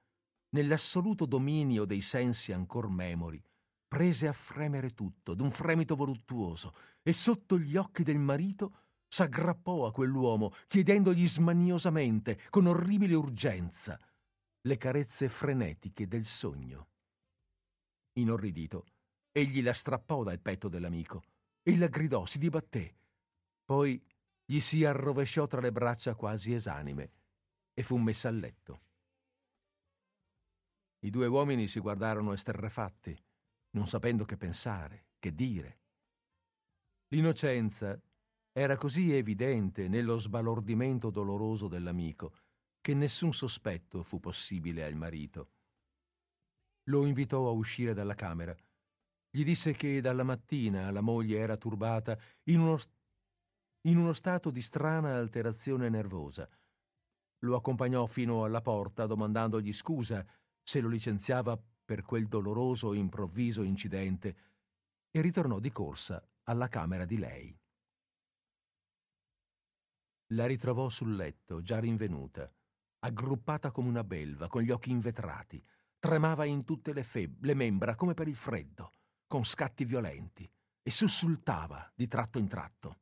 [0.50, 3.42] nell'assoluto dominio dei sensi ancor memori,
[3.88, 9.92] prese a fremere tutto, d'un fremito voluttuoso, e sotto gli occhi del marito s'aggrappò a
[9.92, 13.98] quell'uomo, chiedendogli smaniosamente, con orribile urgenza,
[14.62, 16.88] le carezze frenetiche del sogno.
[18.18, 18.84] Inorridito,
[19.32, 21.22] egli la strappò dal petto dell'amico.
[21.62, 22.96] Ella gridò, si dibatté.
[23.64, 24.02] Poi
[24.44, 27.12] gli si arrovesciò tra le braccia quasi esanime
[27.72, 28.82] e fu messa a letto.
[31.00, 33.16] I due uomini si guardarono esterrefatti,
[33.70, 35.78] non sapendo che pensare, che dire.
[37.08, 38.00] L'innocenza
[38.52, 42.34] era così evidente nello sbalordimento doloroso dell'amico
[42.80, 45.52] che nessun sospetto fu possibile al marito.
[46.84, 48.56] Lo invitò a uscire dalla camera.
[49.32, 52.76] Gli disse che dalla mattina la moglie era turbata in uno,
[53.82, 56.48] in uno stato di strana alterazione nervosa.
[57.44, 60.26] Lo accompagnò fino alla porta domandandogli scusa
[60.62, 64.36] se lo licenziava per quel doloroso improvviso incidente
[65.10, 67.56] e ritornò di corsa alla camera di lei.
[70.32, 72.52] La ritrovò sul letto, già rinvenuta,
[73.00, 75.64] aggruppata come una belva, con gli occhi invetrati.
[75.98, 78.94] Tremava in tutte le, feb- le membra come per il freddo,
[79.30, 80.50] con scatti violenti,
[80.82, 82.98] e sussultava di tratto in tratto.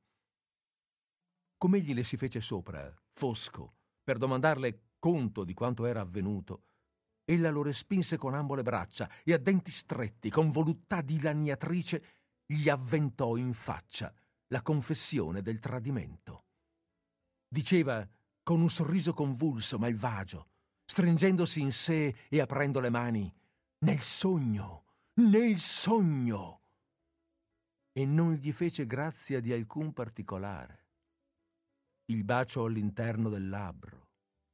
[1.56, 6.64] Com'egli le si fece sopra, fosco, per domandarle conto di quanto era avvenuto,
[7.24, 12.04] ella lo respinse con ambo le braccia e a denti stretti, con voluttà dilaniatrice,
[12.44, 14.12] gli avventò in faccia
[14.48, 16.44] la confessione del tradimento.
[17.48, 18.06] Diceva
[18.42, 20.48] con un sorriso convulso, malvagio,
[20.84, 23.34] stringendosi in sé e aprendo le mani,
[23.78, 24.87] nel sogno,
[25.18, 26.62] nel sogno.
[27.92, 30.86] E non gli fece grazia di alcun particolare.
[32.06, 34.10] Il bacio all'interno del labbro,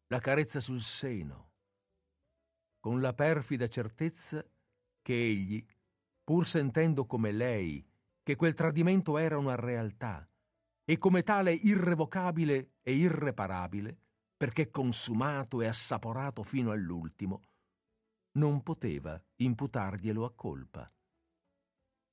[0.06, 1.52] la carezza sul seno,
[2.80, 4.44] con la perfida certezza
[5.02, 5.64] che egli,
[6.22, 7.86] pur sentendo come lei
[8.22, 10.26] che quel tradimento era una realtà,
[10.86, 13.98] e come tale irrevocabile e irreparabile,
[14.34, 17.42] perché consumato e assaporato fino all'ultimo,
[18.36, 20.90] non poteva imputarglielo a colpa.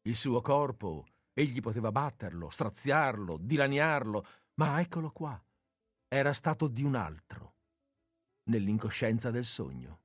[0.04, 4.26] Il suo corpo, egli poteva batterlo, straziarlo, dilaniarlo,
[4.56, 5.42] ma eccolo qua,
[6.08, 7.56] era stato di un altro,
[8.50, 10.02] nell'incoscienza del sogno.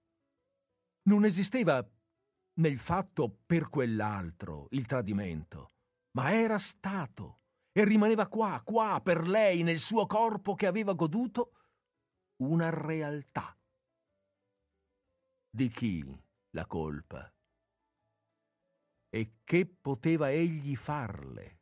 [1.09, 1.87] Non esisteva
[2.59, 5.73] nel fatto per quell'altro il tradimento,
[6.13, 7.41] ma era stato
[7.73, 11.53] e rimaneva qua, qua, per lei, nel suo corpo che aveva goduto,
[12.43, 13.57] una realtà.
[15.57, 16.05] Di chi
[16.51, 17.33] la colpa?
[19.09, 21.61] E che poteva egli farle?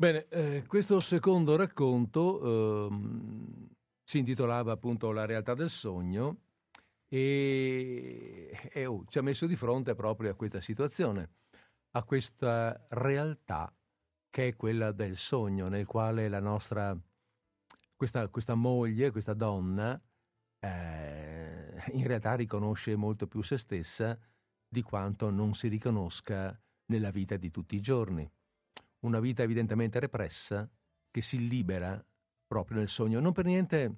[0.00, 3.68] Bene, eh, questo secondo racconto eh,
[4.02, 6.38] si intitolava appunto La realtà del sogno
[7.06, 11.32] e, e oh, ci ha messo di fronte proprio a questa situazione,
[11.90, 13.70] a questa realtà
[14.30, 16.98] che è quella del sogno, nel quale la nostra,
[17.94, 20.00] questa, questa moglie, questa donna,
[20.60, 24.18] eh, in realtà riconosce molto più se stessa
[24.66, 28.26] di quanto non si riconosca nella vita di tutti i giorni
[29.00, 30.68] una vita evidentemente repressa
[31.10, 32.02] che si libera
[32.46, 33.20] proprio nel sogno.
[33.20, 33.96] Non per niente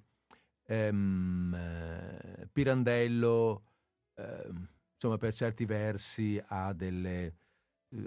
[0.67, 3.65] ehm, eh, Pirandello,
[4.15, 4.51] eh,
[4.95, 7.35] insomma, per certi versi ha, delle,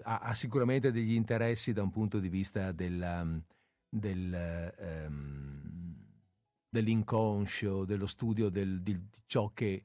[0.04, 3.28] ha, ha, sicuramente degli interessi da un punto di vista della,
[3.90, 4.34] del,
[4.78, 5.96] ehm,
[6.70, 9.84] dell'inconscio, dello studio del, di, di, ciò che,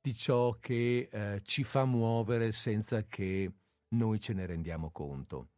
[0.00, 3.52] di ciò che eh, ci fa muovere senza che
[3.88, 5.48] noi ce ne rendiamo conto.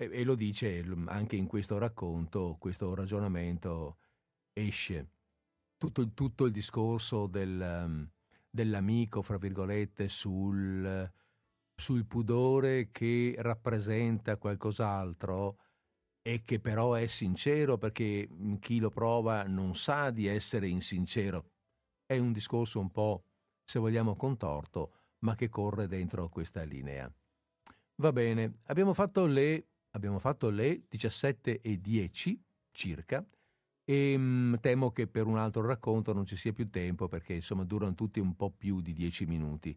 [0.00, 3.98] E, e lo dice anche in questo racconto, questo ragionamento
[4.54, 5.10] esce.
[5.76, 8.08] tutto, tutto il discorso del,
[8.48, 11.12] dell'amico, fra virgolette, sul,
[11.74, 15.58] sul pudore che rappresenta qualcos'altro
[16.22, 18.28] e che però è sincero perché
[18.58, 21.50] chi lo prova non sa di essere insincero.
[22.06, 23.24] È un discorso un po',
[23.64, 27.12] se vogliamo, contorto, ma che corre dentro questa linea.
[27.96, 33.24] Va bene, abbiamo fatto le, abbiamo fatto le 17 e 10 circa
[33.84, 37.34] e mh, mm, temo che per un altro racconto non ci sia più tempo perché
[37.34, 39.76] insomma durano tutti un po' più di 10 minuti.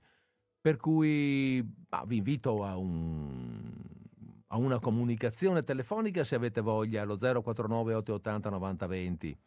[0.61, 3.73] Per cui bah, vi invito a, un,
[4.47, 9.37] a, una comunicazione telefonica se avete voglia allo 049 880 9020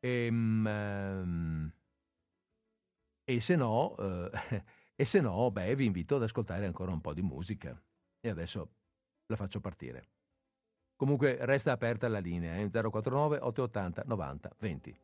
[0.00, 1.72] e, mh,
[3.24, 4.64] e se no, eh,
[4.96, 7.80] e se no beh, vi invito ad ascoltare ancora un po' di musica.
[8.20, 8.75] E adesso
[9.26, 10.08] la faccio partire.
[10.96, 12.70] Comunque resta aperta la linea eh?
[12.70, 15.00] 049 880 90 20.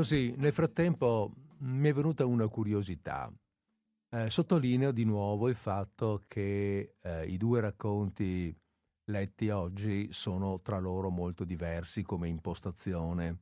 [0.00, 3.30] Così, nel frattempo mi è venuta una curiosità.
[4.08, 8.58] Eh, sottolineo di nuovo il fatto che eh, i due racconti
[9.10, 13.40] letti oggi sono tra loro molto diversi come impostazione,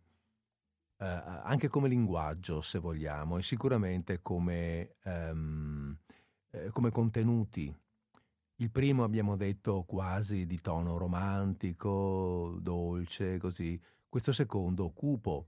[0.96, 5.96] eh, anche come linguaggio, se vogliamo, e sicuramente come, ehm,
[6.50, 7.72] eh, come contenuti.
[8.56, 13.80] Il primo abbiamo detto quasi di tono romantico, dolce, così.
[14.08, 15.46] Questo secondo cupo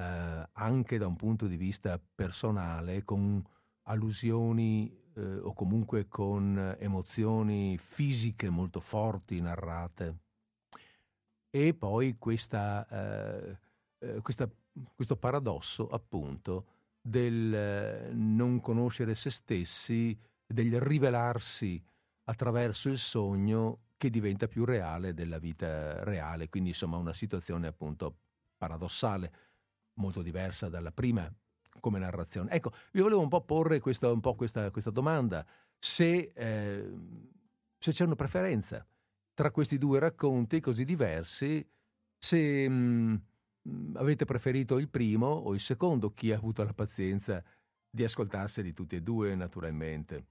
[0.00, 3.44] eh, anche da un punto di vista personale, con
[3.84, 10.18] allusioni eh, o comunque con emozioni fisiche molto forti narrate.
[11.50, 13.58] E poi questa, eh,
[13.98, 14.48] eh questa,
[14.94, 16.66] questo paradosso, appunto,
[17.00, 20.16] del non conoscere se stessi,
[20.46, 21.82] del rivelarsi
[22.24, 28.14] attraverso il sogno che diventa più reale della vita reale, quindi insomma una situazione appunto
[28.56, 29.49] paradossale
[29.94, 31.30] molto diversa dalla prima
[31.80, 32.50] come narrazione.
[32.50, 35.44] Ecco, vi volevo un po' porre questa, po questa, questa domanda,
[35.78, 36.90] se, eh,
[37.78, 38.86] se, c'è una preferenza
[39.34, 41.66] tra questi due racconti così diversi,
[42.18, 43.22] se mh,
[43.68, 47.42] mm, avete preferito il primo o il secondo, chi ha avuto la pazienza
[47.88, 50.26] di ascoltarseli tutti e due naturalmente.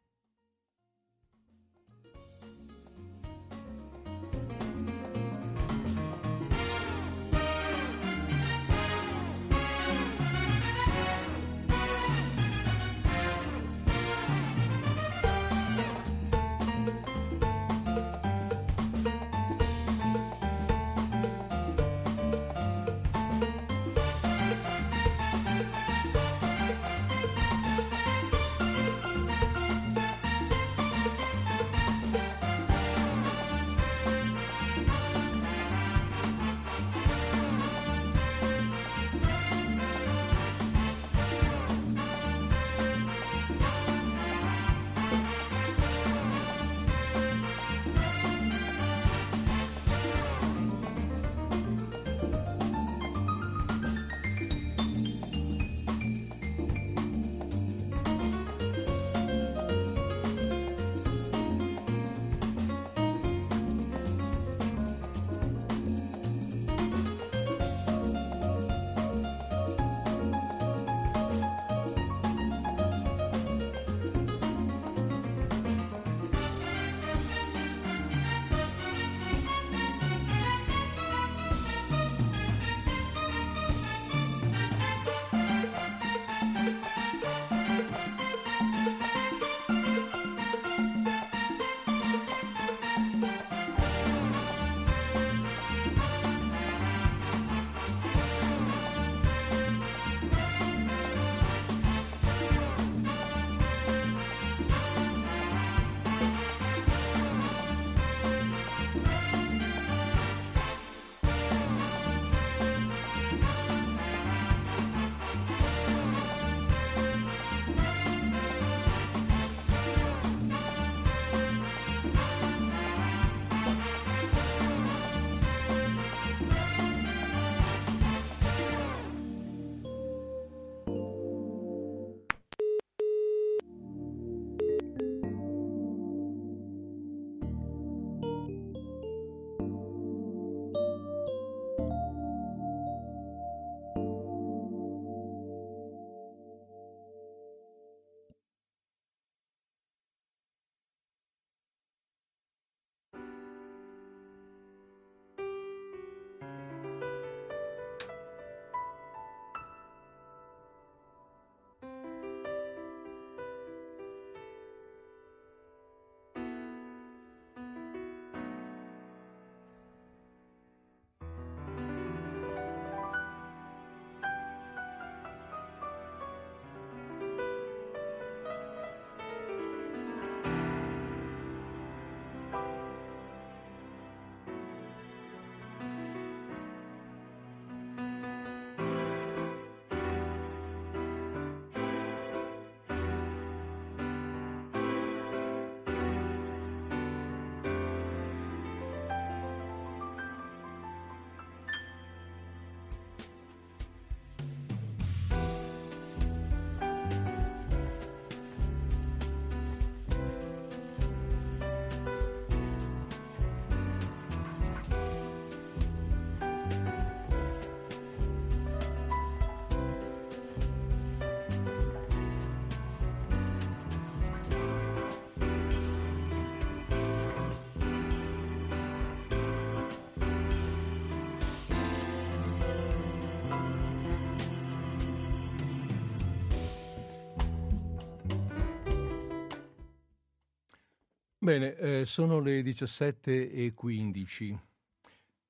[241.49, 244.59] Bene, eh, sono le 17.15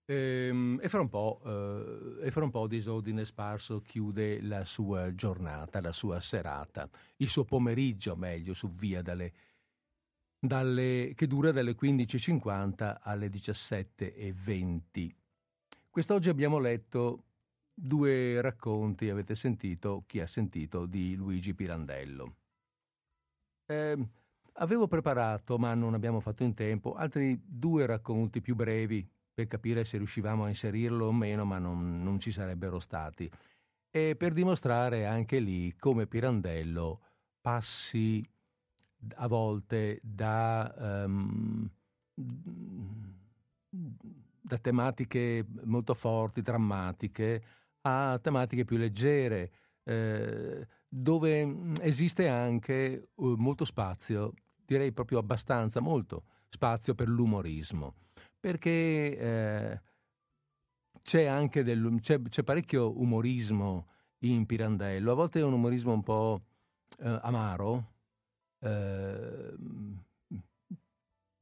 [0.05, 5.13] ehm, e, fra un po', eh, e fra un po' Disordine Sparso chiude la sua
[5.13, 9.33] giornata, la sua serata, il suo pomeriggio meglio su via dalle,
[10.39, 15.09] dalle, che dura dalle 15.50 alle 17.20.
[15.89, 17.25] Quest'oggi abbiamo letto
[17.73, 22.35] due racconti, avete sentito, chi ha sentito, di Luigi Pirandello.
[23.65, 23.97] Eh,
[24.61, 29.85] Avevo preparato, ma non abbiamo fatto in tempo, altri due racconti più brevi per capire
[29.85, 33.29] se riuscivamo a inserirlo o meno, ma non, non ci sarebbero stati.
[33.89, 37.01] E per dimostrare anche lì come Pirandello
[37.39, 38.21] passi
[39.15, 41.69] a volte da, um,
[43.73, 47.43] da tematiche molto forti, drammatiche,
[47.83, 49.51] a tematiche più leggere,
[49.83, 54.33] eh, dove esiste anche uh, molto spazio
[54.73, 57.95] direi proprio abbastanza, molto spazio per l'umorismo,
[58.39, 59.81] perché eh,
[61.01, 63.87] c'è anche del, c'è, c'è, parecchio umorismo
[64.19, 66.41] in Pirandello, a volte è un umorismo un po'
[66.99, 67.93] eh, amaro,
[68.59, 69.53] eh,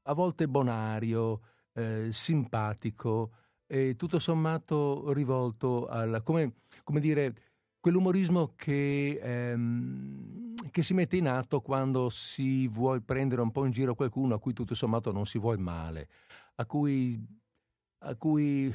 [0.03, 1.41] a volte bonario,
[1.73, 3.31] eh, simpatico
[3.65, 7.33] e tutto sommato rivolto al, come, come dire,
[7.87, 13.71] quell'umorismo che, ehm, che, si mette in atto quando si vuole prendere un po' in
[13.71, 16.09] giro qualcuno a cui tutto sommato non si vuole male,
[16.55, 17.17] a cui,
[17.99, 18.73] a cui,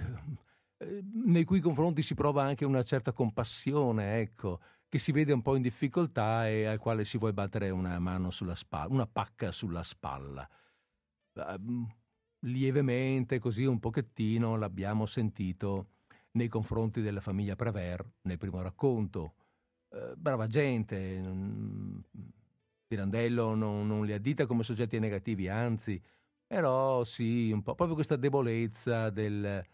[0.78, 5.42] eh, nei cui confronti si prova anche una certa compassione, ecco, che si vede un
[5.42, 9.52] po' in difficoltà e al quale si vuole battere una mano sulla spalla, una pacca
[9.52, 10.48] sulla spalla.
[11.34, 11.86] Uh,
[12.46, 15.88] lievemente, così un pochettino l'abbiamo sentito
[16.32, 19.34] nei confronti della famiglia Prever nel primo racconto.
[19.90, 20.96] Eh, brava gente,
[22.86, 26.00] Pirandello non, non, li addita come soggetti negativi, anzi,
[26.46, 29.64] però sì, un po' proprio questa debolezza del,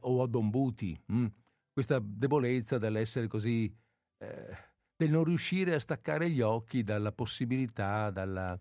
[0.00, 1.26] o a Don Buti, hm?
[1.72, 3.72] questa debolezza dell'essere così,
[4.18, 4.56] eh,
[4.96, 8.58] del non riuscire a staccare gli occhi dalla possibilità, dalla,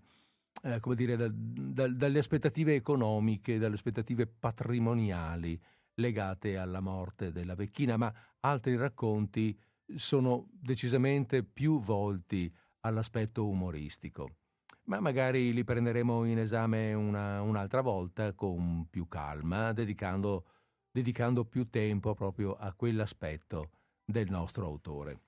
[0.64, 5.60] eh, dire, da, da, dalle aspettative economiche, dalle aspettative patrimoniali
[5.96, 9.58] legate alla morte della vecchina, ma altri racconti
[9.96, 14.38] sono decisamente più volti all'aspetto umoristico.
[14.86, 20.46] Ma magari li prenderemo in esame una, un'altra volta con più calma, dedicando,
[20.92, 23.72] dedicando più tempo proprio a quell'aspetto
[24.04, 25.20] del nostro autore.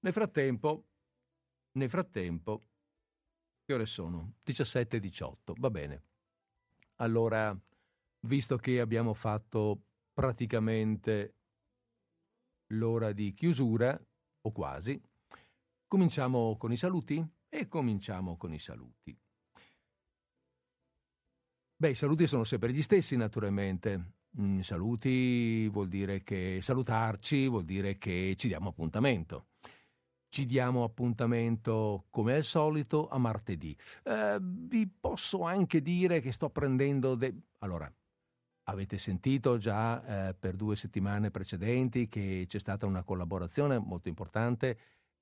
[0.00, 0.84] Nel frattempo,
[1.72, 2.62] nel frattempo,
[3.64, 4.34] che ore sono?
[4.42, 6.02] 17 e 18, va bene.
[6.96, 7.56] Allora
[8.24, 9.82] visto che abbiamo fatto
[10.12, 11.34] praticamente
[12.68, 13.98] l'ora di chiusura,
[14.46, 15.00] o quasi,
[15.86, 17.24] cominciamo con i saluti?
[17.48, 19.16] E cominciamo con i saluti.
[21.76, 24.12] Beh, i saluti sono sempre gli stessi, naturalmente.
[24.40, 29.46] Mm, saluti vuol dire che salutarci vuol dire che ci diamo appuntamento.
[30.28, 33.76] Ci diamo appuntamento come al solito a martedì.
[34.02, 37.14] Eh, vi posso anche dire che sto prendendo...
[37.14, 37.32] De...
[37.58, 37.92] Allora,
[38.64, 44.78] Avete sentito già eh, per due settimane precedenti che c'è stata una collaborazione molto importante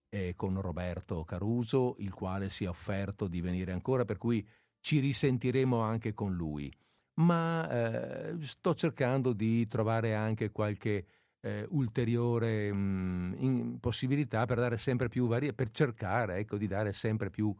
[0.08, 4.46] eh, con Roberto Caruso, il quale si è offerto di venire ancora, per cui
[4.78, 6.72] ci risentiremo anche con lui.
[7.14, 11.06] Ma eh, sto cercando di trovare anche qualche
[11.40, 16.92] eh, ulteriore mh, mm, possibilità per dare sempre più varietà, per cercare ecco, di dare
[16.92, 17.52] sempre più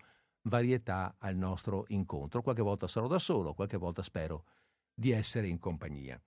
[0.43, 2.41] varietà al nostro incontro.
[2.41, 4.45] Qualche volta sarò da solo, qualche volta spero
[5.03, 6.23] di essere in compagnia.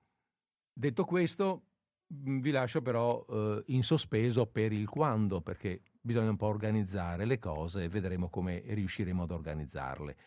[0.74, 1.62] Detto questo,
[2.08, 7.40] vi lascio però eh, in sospeso per il quando, perché bisogna un po' organizzare le
[7.40, 10.18] cose e vedremo come riusciremo ad organizzarle.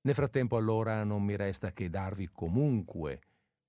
[0.00, 3.20] Nel frattempo allora non mi resta che darvi comunque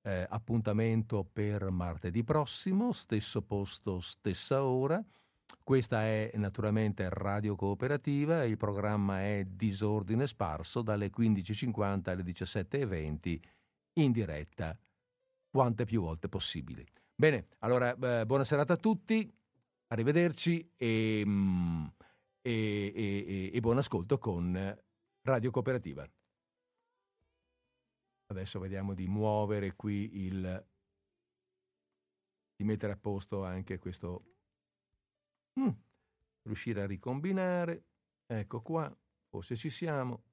[0.03, 5.03] eh, appuntamento per martedì prossimo, stesso posto, stessa ora.
[5.62, 13.40] Questa è naturalmente Radio Cooperativa, il programma è Disordine Sparso dalle 15.50 alle 17.20
[13.93, 14.77] in diretta
[15.49, 16.85] quante più volte possibili.
[17.13, 19.30] Bene, allora eh, buona serata a tutti,
[19.88, 21.85] arrivederci e, mm,
[22.41, 24.77] e, e, e buon ascolto con
[25.23, 26.09] Radio Cooperativa.
[28.27, 30.65] Adesso vediamo di muovere qui il...
[32.55, 34.23] di mettere a posto anche questo...
[35.59, 35.69] Mm,
[36.43, 37.84] riuscire a ricombinare.
[38.26, 38.91] Ecco qua,
[39.27, 40.23] forse ci siamo.